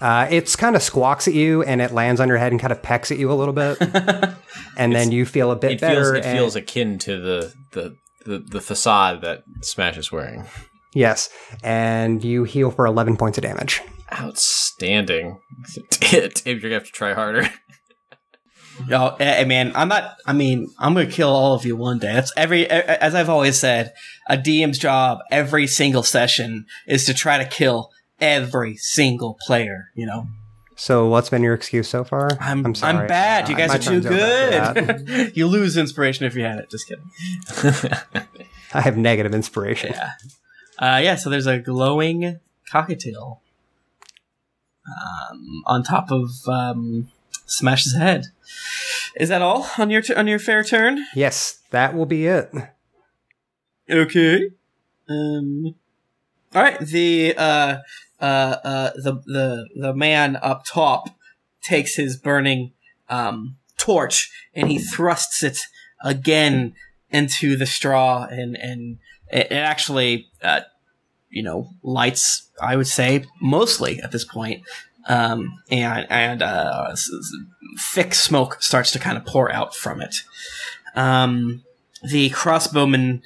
[0.00, 2.72] Uh, it's kind of squawks at you, and it lands on your head and kind
[2.72, 3.78] of pecks at you a little bit,
[4.76, 6.14] and then you feel a bit It feels better.
[6.16, 7.96] it and- feels akin to the, the
[8.26, 10.44] the the facade that Smash is wearing.
[10.92, 11.28] yes,
[11.62, 13.80] and you heal for eleven points of damage.
[14.12, 15.38] Outstanding.
[16.00, 17.48] Tim, you're gonna have to try harder.
[18.88, 20.16] Yo, eh, eh, man, I'm not.
[20.26, 22.12] I mean, I'm gonna kill all of you one day.
[22.12, 22.68] That's every.
[22.68, 23.92] As I've always said,
[24.28, 29.86] a DM's job every single session is to try to kill every single player.
[29.94, 30.26] You know,
[30.76, 32.30] So, what's been your excuse so far?
[32.40, 32.98] I'm I'm, sorry.
[32.98, 33.48] I'm bad.
[33.48, 34.16] You Uh, guys my are too turn's over
[34.56, 35.04] after that.
[35.06, 35.36] good.
[35.36, 36.70] you lose inspiration if you had it.
[36.70, 37.92] Just kidding.
[38.74, 39.92] I have negative inspiration.
[39.92, 40.10] Yeah.
[40.78, 41.16] Uh, yeah.
[41.16, 42.40] So there's a glowing
[42.72, 43.38] cockatiel
[44.86, 47.08] um, on top of um,
[47.46, 48.26] Smash's head.
[49.16, 51.04] Is that all on your t- on your fair turn?
[51.14, 52.50] Yes, that will be it.
[53.90, 54.50] Okay.
[55.08, 55.74] Um.
[56.54, 56.78] All right.
[56.80, 57.78] The uh
[58.20, 61.08] uh uh the the the man up top
[61.62, 62.72] takes his burning
[63.08, 65.58] um torch and he thrusts it
[66.02, 66.74] again
[67.10, 68.98] into the straw and and
[69.30, 70.60] it, it actually uh
[71.30, 74.62] you know lights I would say mostly at this point
[75.08, 76.94] um and and uh
[77.78, 80.16] thick smoke starts to kind of pour out from it
[80.94, 81.62] um
[82.02, 83.22] the crossbowman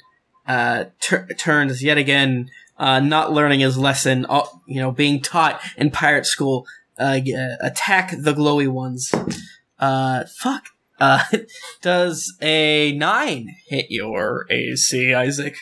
[0.47, 5.61] uh, tur- turns yet again, uh, not learning his lesson, uh, you know, being taught
[5.75, 6.65] in pirate school,
[6.99, 9.13] uh, uh, attack the glowy ones.
[9.79, 10.69] Fuck.
[11.81, 15.57] Does a nine hit your AC, Isaac?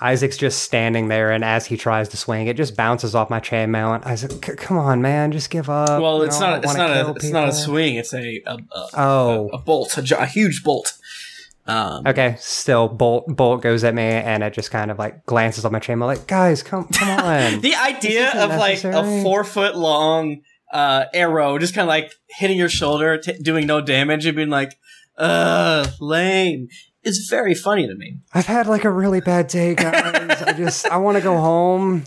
[0.00, 3.38] Isaac's just standing there, and as he tries to swing, it just bounces off my
[3.40, 3.94] chainmail.
[3.94, 6.02] And Isaac, come on, man, just give up.
[6.02, 6.64] Well, it's not.
[6.64, 6.94] It's not a.
[7.04, 7.94] kill It's not a swing.
[7.94, 9.50] It's a a, a, Oh.
[9.52, 10.94] a bolt, a, gi- a huge bolt.
[11.66, 15.64] Um, Okay, still bolt bolt goes at me, and it just kind of like glances
[15.64, 17.60] on my chainmail, like, guys, come come on.
[17.60, 20.42] The idea of like a four foot long
[20.72, 24.50] uh, arrow just kind of like hitting your shoulder, t- doing no damage, and being
[24.50, 24.76] like,
[25.16, 26.66] uh, lame,
[27.04, 28.18] is very funny to me.
[28.32, 30.42] I've had like a really bad day, guys.
[30.42, 32.04] I just I want to go home,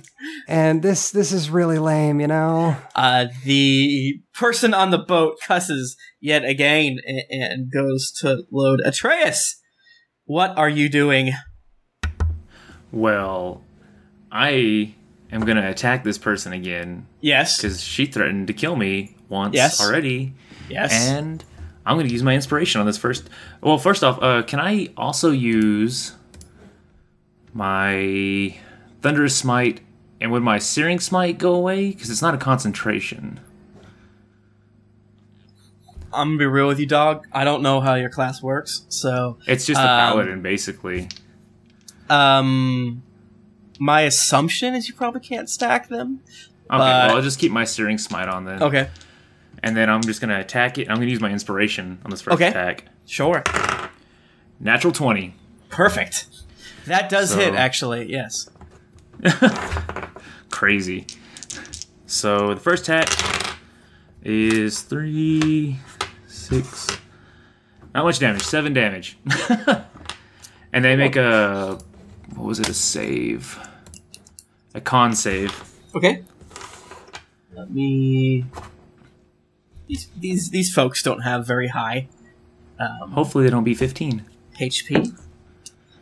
[0.47, 2.75] and this this is really lame, you know.
[2.95, 9.55] Uh, the person on the boat cusses yet again and, and goes to load Atreus.
[10.25, 11.31] What are you doing?
[12.91, 13.63] Well,
[14.31, 14.93] I
[15.31, 17.57] am going to attack this person again Yes.
[17.57, 19.81] because she threatened to kill me once Yes.
[19.81, 20.33] already.
[20.69, 20.93] Yes.
[20.93, 21.43] And
[21.87, 23.29] I'm going to use my inspiration on this first.
[23.61, 26.13] Well, first off, uh, can I also use
[27.53, 28.55] my
[29.01, 29.81] Thunderous Smite?
[30.19, 31.91] And would my Searing Smite go away?
[31.91, 33.39] Because it's not a concentration.
[36.13, 37.27] I'm gonna be real with you, dog.
[37.31, 41.09] I don't know how your class works, so It's just a Um, paladin, basically.
[42.09, 43.03] um,
[43.79, 46.21] my assumption is you probably can't stack them.
[46.71, 48.63] Okay, well, I'll just keep my searing smite on then.
[48.63, 48.89] Okay,
[49.63, 50.89] And then I'm just gonna attack it.
[50.89, 52.47] I'm gonna use my inspiration on this first Okay.
[52.47, 52.85] attack.
[53.05, 53.43] sure,
[54.59, 55.35] Natural twenty.
[55.69, 56.27] perfect.
[56.85, 58.09] That does So- hit, actually.
[58.11, 58.49] Yes.
[60.49, 61.05] Crazy.
[62.05, 63.09] So the first attack
[64.23, 65.77] is three,
[66.27, 66.87] six.
[67.93, 68.43] Not much damage.
[68.43, 69.17] Seven damage.
[70.73, 71.77] and they make a
[72.35, 72.69] what was it?
[72.69, 73.59] A save.
[74.73, 75.51] A con save.
[75.95, 76.23] Okay.
[77.55, 78.45] Let me.
[79.87, 82.07] These these these folks don't have very high
[82.79, 84.25] um, Hopefully they don't be fifteen.
[84.59, 85.17] HP.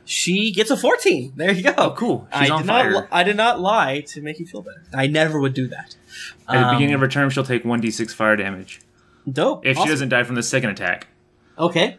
[0.07, 1.33] She gets a 14.
[1.35, 1.73] There you go.
[1.79, 2.27] Oh, cool.
[2.39, 2.91] She's I on did fire.
[2.91, 3.01] not.
[3.03, 4.83] li- I did not lie to make you feel better.
[4.93, 5.95] I never would do that.
[6.47, 8.81] At the Um, beginning of her turn, she'll take one d6 fire damage.
[9.29, 9.65] Dope.
[9.65, 9.87] If Awesome.
[9.87, 11.07] she doesn't die from the second attack.
[11.57, 11.97] Okay.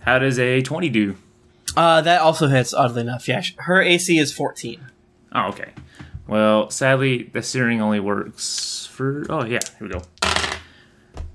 [0.00, 1.16] How does a 20 do?
[1.76, 2.74] Uh, that also hits.
[2.74, 3.42] Oddly enough, yeah.
[3.58, 4.80] Her AC is 14.
[5.32, 5.70] Oh, okay.
[6.26, 9.24] Well, sadly, the searing only works for.
[9.30, 10.02] Oh, yeah, here we go.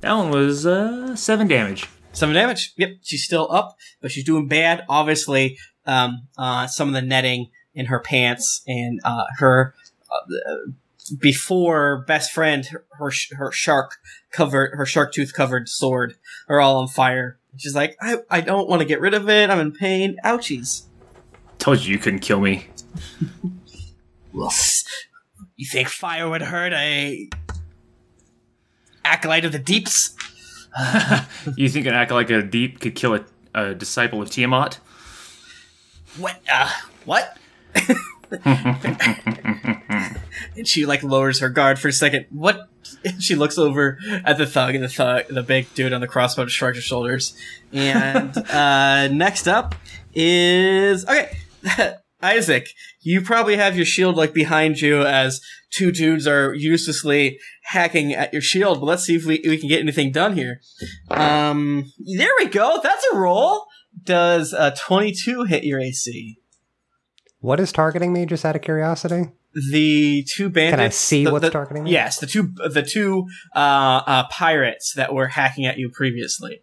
[0.01, 1.89] That one was uh, 7 damage.
[2.13, 2.73] Seven damage.
[2.77, 4.85] Yep, she's still up, but she's doing bad.
[4.87, 9.73] Obviously, um, uh, some of the netting in her pants and uh, her
[10.09, 10.71] uh,
[11.19, 13.97] before best friend, her her, shark
[14.31, 16.15] covered, her shark tooth covered sword
[16.47, 17.37] are all on fire.
[17.57, 19.49] She's like, I, I don't want to get rid of it.
[19.49, 20.15] I'm in pain.
[20.23, 20.83] Ouchies.
[21.57, 22.67] Told you you couldn't kill me.
[25.57, 27.29] You think fire would hurt a
[29.05, 30.15] acolyte of the deeps?
[31.55, 34.79] You think an acolyte of a deep could kill a, a disciple of Tiamat?
[36.17, 36.41] What?
[36.51, 36.69] Uh,
[37.05, 37.37] what?
[40.55, 42.25] and she like lowers her guard for a second.
[42.29, 42.67] What?
[43.19, 46.47] She looks over at the thug, and the thug, the big dude on the crossbow,
[46.47, 47.37] shrugs his shoulders.
[47.71, 49.75] And uh, next up
[50.13, 51.37] is okay,
[52.25, 52.67] Isaac.
[53.01, 55.39] You probably have your shield like behind you as
[55.71, 58.79] two dudes are uselessly hacking at your shield.
[58.79, 60.59] But let's see if we we can get anything done here.
[61.11, 62.79] Um, there we go.
[62.83, 63.65] That's a roll.
[64.03, 66.37] Does a twenty-two hit your AC?
[67.39, 68.25] What is targeting me?
[68.25, 69.29] Just out of curiosity.
[69.71, 70.71] the two bandits.
[70.75, 71.91] Can I see the- what's the- targeting me?
[71.91, 76.61] Yes, the two the two uh, uh, pirates that were hacking at you previously.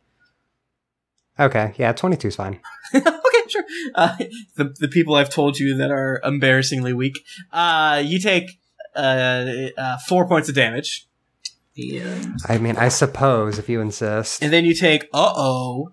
[1.41, 2.61] Okay, yeah, 22 is fine.
[2.95, 3.05] okay,
[3.53, 3.65] sure.
[3.95, 4.17] Uh,
[4.57, 7.25] the the people I've told you that are embarrassingly weak.
[7.53, 8.59] Uh, you take
[8.97, 9.47] uh,
[9.77, 11.07] uh, four points of damage.
[11.75, 14.43] And, I mean, I suppose if you insist.
[14.43, 15.93] and then you take uh oh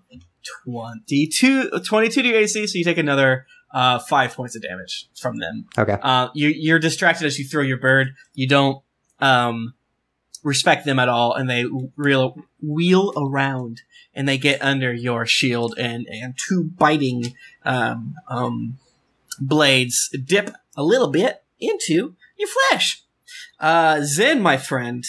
[0.66, 5.38] 22, 22 to your AC, so you take another uh, five points of damage from
[5.38, 5.66] them.
[5.78, 5.96] Okay.
[6.02, 8.08] Uh, you, you're distracted as you throw your bird.
[8.34, 8.82] You don't
[9.20, 9.74] um,
[10.42, 11.64] respect them at all, and they
[11.96, 13.82] reel, wheel around
[14.14, 17.34] and they get under your shield, and, and two biting
[17.64, 18.78] um, um,
[19.40, 23.02] blades dip a little bit into your flesh.
[23.58, 25.04] Uh, Zen, my friend,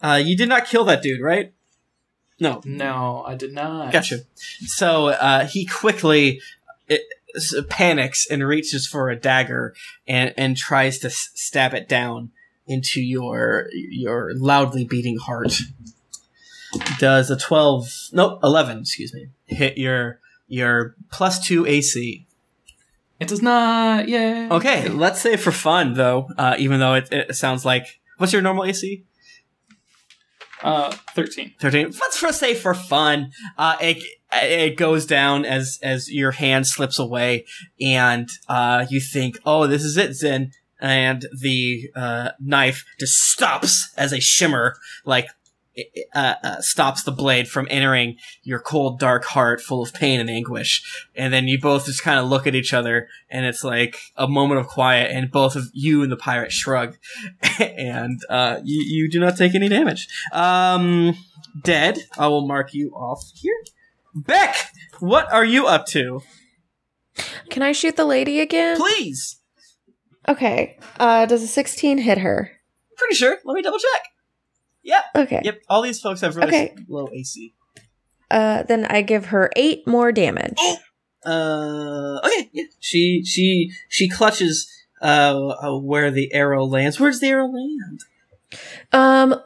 [0.00, 1.52] uh, you did not kill that dude, right?
[2.40, 3.92] No, No, I did not.
[3.92, 4.20] Gotcha.
[4.34, 6.40] So uh, he quickly
[6.88, 7.02] it,
[7.68, 9.74] panics and reaches for a dagger
[10.08, 12.30] and and tries to s- stab it down
[12.66, 15.54] into your your loudly beating heart.
[16.98, 17.88] Does a twelve?
[18.12, 18.78] No, eleven.
[18.80, 19.28] Excuse me.
[19.46, 22.26] Hit your your plus two AC.
[23.20, 24.08] It does not.
[24.08, 24.48] Yeah.
[24.50, 26.28] Okay, let's say for fun though.
[26.36, 29.04] Uh, even though it, it sounds like what's your normal AC?
[30.62, 31.54] Uh, thirteen.
[31.60, 34.00] 13 let's first say for fun uh it
[34.32, 37.44] it goes down as as your hand slips away
[37.80, 40.52] and uh you think oh this is it zen
[40.82, 44.74] and the uh knife just stops as a shimmer
[45.04, 45.28] like
[46.14, 50.28] uh, uh, stops the blade from entering your cold dark heart full of pain and
[50.28, 53.96] anguish and then you both just kind of look at each other and it's like
[54.16, 56.98] a moment of quiet and both of you and the pirate shrug
[57.58, 61.16] and uh you, you do not take any damage um
[61.60, 61.98] dead.
[62.18, 63.56] I will mark you off here.
[64.14, 66.22] Beck, what are you up to?
[67.50, 68.76] Can I shoot the lady again?
[68.76, 69.38] Please.
[70.28, 70.78] Okay.
[71.00, 72.50] Uh, does a 16 hit her?
[72.96, 73.38] Pretty sure.
[73.44, 74.02] Let me double check.
[74.84, 75.04] Yep.
[75.16, 75.40] Okay.
[75.44, 75.62] Yep.
[75.68, 76.74] All these folks have really Okay.
[76.88, 77.54] low AC.
[78.30, 80.58] Uh, then I give her eight more damage.
[81.24, 82.18] Uh.
[82.24, 82.50] Okay.
[82.52, 82.64] Yeah.
[82.80, 84.68] She she she clutches
[85.00, 86.98] uh, uh where the arrow lands.
[86.98, 88.00] Where's the arrow land?
[88.92, 89.40] Um.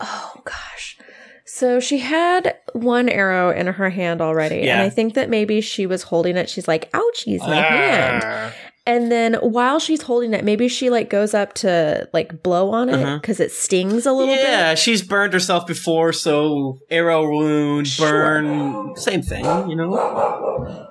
[0.00, 0.98] Oh gosh.
[1.44, 4.74] So she had one arrow in her hand already, Yeah.
[4.74, 6.50] and I think that maybe she was holding it.
[6.50, 8.52] She's like, "Ouchies, my hand!"
[8.88, 12.88] And then while she's holding it, maybe she like goes up to like blow on
[12.88, 13.18] it Uh-huh.
[13.18, 14.48] because it stings a little yeah, bit.
[14.48, 20.86] Yeah, she's burned herself before, so arrow wound, burn, same thing, you know.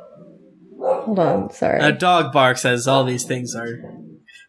[0.78, 1.80] Hold on, sorry.
[1.80, 3.80] A dog barks as all these things are.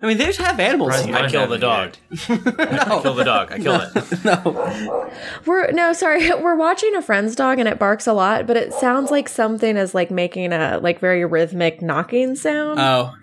[0.03, 1.27] I mean, they just have animals Surprised here.
[1.27, 1.95] I kill the dog.
[2.29, 3.53] no, I kill the dog.
[3.53, 4.25] I kill it.
[4.25, 5.11] no.
[5.47, 6.31] We're no, sorry.
[6.43, 9.77] We're watching a friend's dog and it barks a lot, but it sounds like something
[9.77, 12.79] is like making a like very rhythmic knocking sound.
[12.79, 13.15] Oh,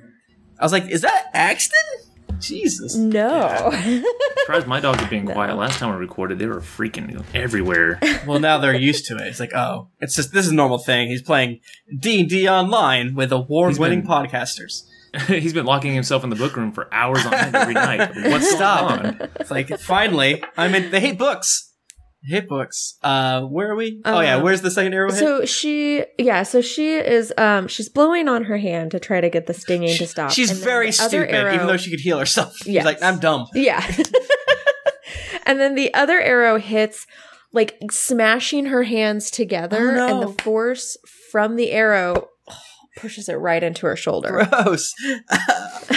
[0.63, 1.77] I was like, is that Axton?
[2.39, 2.95] Jesus.
[2.95, 3.69] no.
[4.39, 5.57] Surprised my dogs are being quiet.
[5.57, 7.99] Last time we recorded, they were freaking everywhere.
[8.25, 9.27] Well, now they're used to it.
[9.27, 11.09] It's like, oh, it's just this is a normal thing.
[11.09, 11.59] He's playing
[11.99, 14.87] D and D online with award-winning He's been- podcasters.
[15.27, 17.99] He's been locking himself in the book room for hours on end every night.
[18.31, 19.01] What's Stop.
[19.03, 19.29] going on?
[19.41, 20.91] It's like finally, I'm in.
[20.91, 21.72] They hate books.
[22.25, 22.97] Hate books.
[23.03, 24.01] Uh, where are we?
[24.05, 25.19] oh yeah, Uh, where's the second arrow hit?
[25.19, 29.29] so she yeah, so she is um she's blowing on her hand to try to
[29.29, 30.31] get the stinging to stop.
[30.31, 32.55] She's very the stupid, arrow- even though she could heal herself.
[32.57, 33.47] She's like, I'm dumb.
[33.53, 33.85] Yeah.
[35.45, 37.05] and then the other arrow hits,
[37.51, 40.21] like smashing her hands together, Oh, no.
[40.21, 40.97] and the force
[41.31, 42.29] from the arrow
[42.95, 44.45] pushes it right into her shoulder.
[44.49, 44.93] Gross.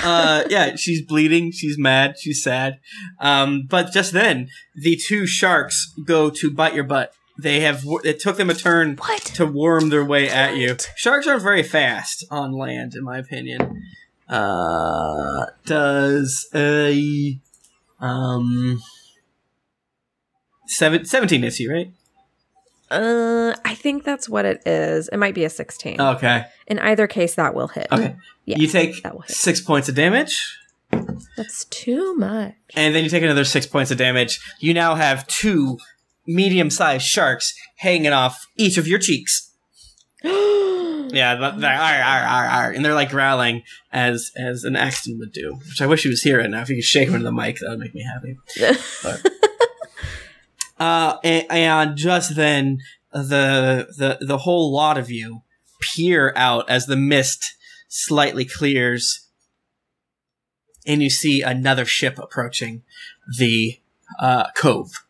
[0.02, 1.52] uh, yeah, she's bleeding.
[1.52, 2.16] She's mad.
[2.18, 2.78] She's sad.
[3.20, 7.12] Um, but just then, the two sharks go to bite your butt.
[7.38, 7.84] They have.
[8.04, 9.20] It took them a turn What?
[9.34, 10.76] to worm their way at you.
[10.96, 13.82] Sharks aren't very fast on land, in my opinion.
[14.28, 17.38] Uh, does a
[18.00, 18.80] um
[20.66, 21.90] seven, 17 hits you, right?
[22.90, 25.08] Uh, I think that's what it is.
[25.08, 26.00] It might be a 16.
[26.00, 26.44] Okay.
[26.68, 27.88] In either case, that will hit.
[27.90, 28.16] Okay.
[28.44, 29.34] Yes, you take that will hit.
[29.36, 30.58] six points of damage.
[31.36, 32.54] That's too much.
[32.76, 34.40] and then you take another six points of damage.
[34.60, 35.78] You now have two
[36.26, 39.50] medium-sized sharks hanging off each of your cheeks.
[41.08, 43.62] Yeah, th- they're, arr, arr, arr, arr, and they're like growling
[43.92, 46.62] as as an Axton would do, which I wish he was here right now.
[46.62, 48.36] If he could shake him into the mic, that would make me happy.
[49.04, 49.24] But,
[50.78, 52.78] uh, and, and just then,
[53.12, 55.42] the the the whole lot of you
[55.80, 57.54] peer out as the mist
[57.88, 59.28] slightly clears,
[60.86, 62.82] and you see another ship approaching
[63.38, 63.80] the
[64.20, 65.04] uh, cove.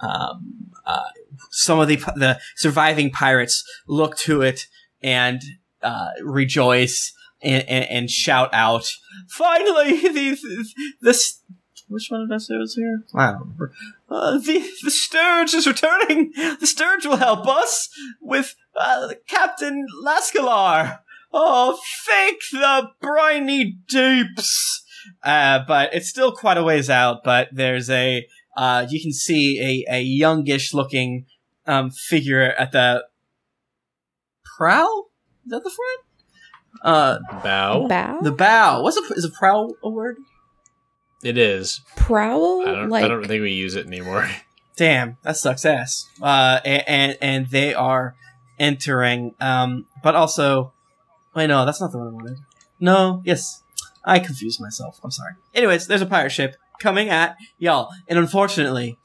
[0.00, 1.08] Um, uh,
[1.50, 4.66] some of the the surviving pirates look to it
[5.02, 5.42] and
[5.82, 7.12] uh, rejoice
[7.42, 8.90] and, and, and shout out,
[9.28, 10.64] "Finally, the
[11.00, 11.40] this."
[11.88, 13.04] Which one did I say was here?
[13.14, 13.72] I don't remember.
[14.08, 16.32] Uh, the the Sturge is returning.
[16.60, 17.88] The Sturge will help us
[18.20, 21.00] with uh, Captain Lascalar.
[21.32, 24.84] Oh, fake the briny deeps.
[25.22, 27.22] Uh, but it's still quite a ways out.
[27.22, 28.26] But there's a
[28.56, 31.26] uh, you can see a, a youngish looking
[31.66, 33.04] um, figure at the
[34.56, 35.04] prow.
[35.44, 36.00] Is that the front?
[36.82, 37.86] Uh, Bow.
[37.86, 38.20] Bow?
[38.20, 38.82] the bow.
[38.82, 40.16] What's a is a prow a word?
[41.22, 41.80] It is.
[41.96, 42.62] Prowl?
[42.66, 42.88] I don't.
[42.88, 44.28] like, I don't think we use it anymore.
[44.76, 46.08] Damn, that sucks ass.
[46.20, 48.14] Uh, and and, and they are
[48.58, 49.34] entering.
[49.40, 50.72] Um, but also,
[51.34, 52.38] wait, no, that's not the one I wanted.
[52.78, 53.62] No, yes,
[54.04, 55.00] I confused myself.
[55.02, 55.32] I'm sorry.
[55.54, 58.98] Anyways, there's a pirate ship coming at y'all, and unfortunately,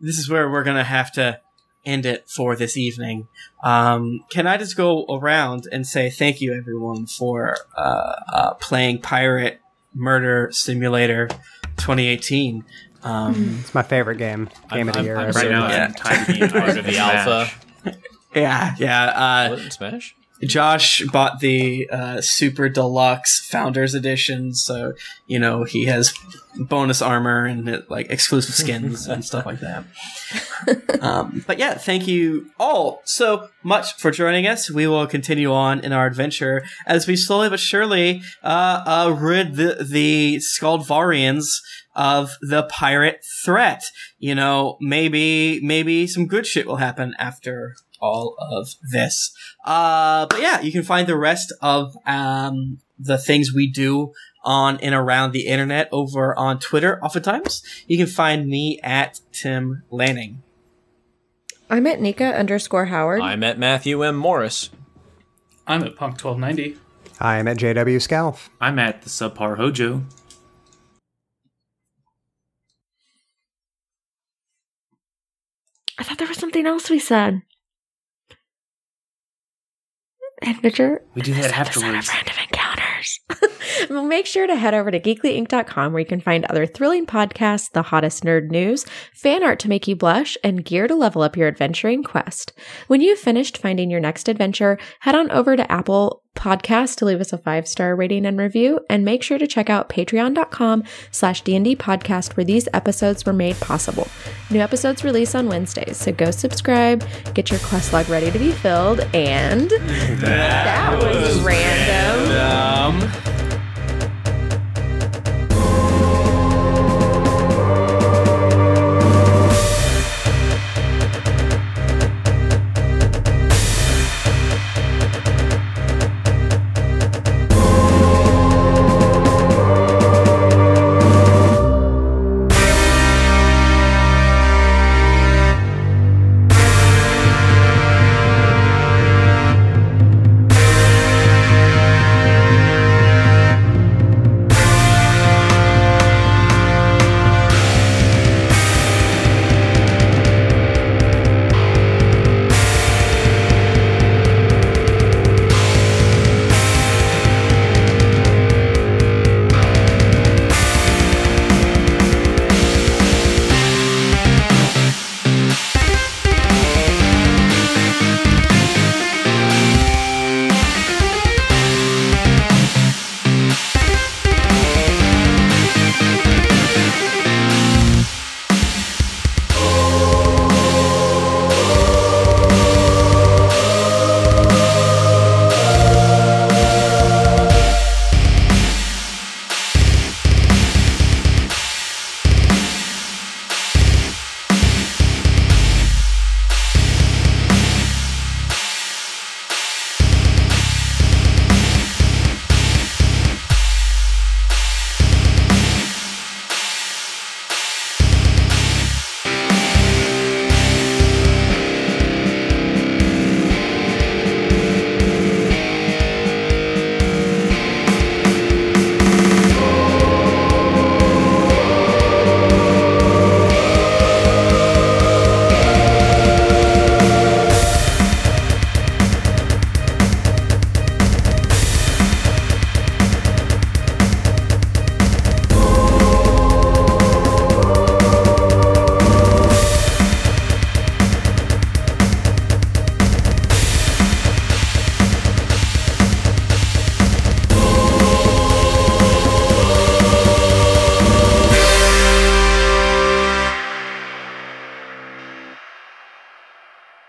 [0.00, 1.40] this is where we're gonna have to
[1.84, 3.28] end it for this evening.
[3.62, 9.00] Um, can I just go around and say thank you, everyone, for uh, uh, playing
[9.00, 9.59] Pirate
[9.94, 11.28] Murder Simulator
[11.76, 12.64] 2018.
[13.02, 14.46] Um, It's my favorite game.
[14.70, 15.16] Game I'm- of the I'm- year.
[15.16, 15.88] I'm Right now, glad.
[15.88, 17.50] I'm tied between Part of the alpha.
[18.34, 19.04] Yeah, yeah.
[19.06, 20.14] Uh, What, Smash.
[20.42, 24.94] Josh bought the uh, Super Deluxe Founders Edition, so
[25.26, 26.14] you know he has
[26.56, 29.84] bonus armor and like exclusive skins and stuff like that.
[31.00, 34.70] Um, but yeah, thank you all so much for joining us.
[34.70, 39.54] We will continue on in our adventure as we slowly but surely uh, uh, rid
[39.54, 41.62] the the Skaldvarians
[41.96, 43.84] of the pirate threat.
[44.18, 49.32] You know, maybe maybe some good shit will happen after all of this.
[49.64, 54.12] Uh, but yeah, you can find the rest of um, the things we do
[54.44, 57.02] on and around the internet over on Twitter.
[57.04, 60.42] Oftentimes, you can find me at Tim Lanning.
[61.68, 63.20] I'm at Nika underscore Howard.
[63.20, 64.16] I'm at Matthew M.
[64.16, 64.70] Morris.
[65.66, 66.76] I'm at Punk 1290.
[67.20, 68.50] I am at JW Scalf.
[68.60, 70.02] I'm at the subpar Hojo.
[75.98, 77.42] I thought there was something else we said.
[80.42, 81.02] Adventure.
[81.14, 82.08] We do that This episode afterwards.
[82.08, 83.20] of Random Encounters.
[83.90, 87.70] Well, make sure to head over to geeklyinc.com where you can find other thrilling podcasts,
[87.70, 91.36] the hottest nerd news, fan art to make you blush, and gear to level up
[91.36, 92.52] your adventuring quest.
[92.86, 97.20] When you've finished finding your next adventure, head on over to Apple Podcast to leave
[97.20, 101.76] us a five-star rating and review, and make sure to check out patreon.com slash D&D
[101.76, 104.06] podcast where these episodes were made possible.
[104.50, 107.04] New episodes release on Wednesdays, so go subscribe,
[107.34, 109.70] get your quest log ready to be filled, and
[110.20, 112.30] that, was random.
[112.40, 113.39] Um,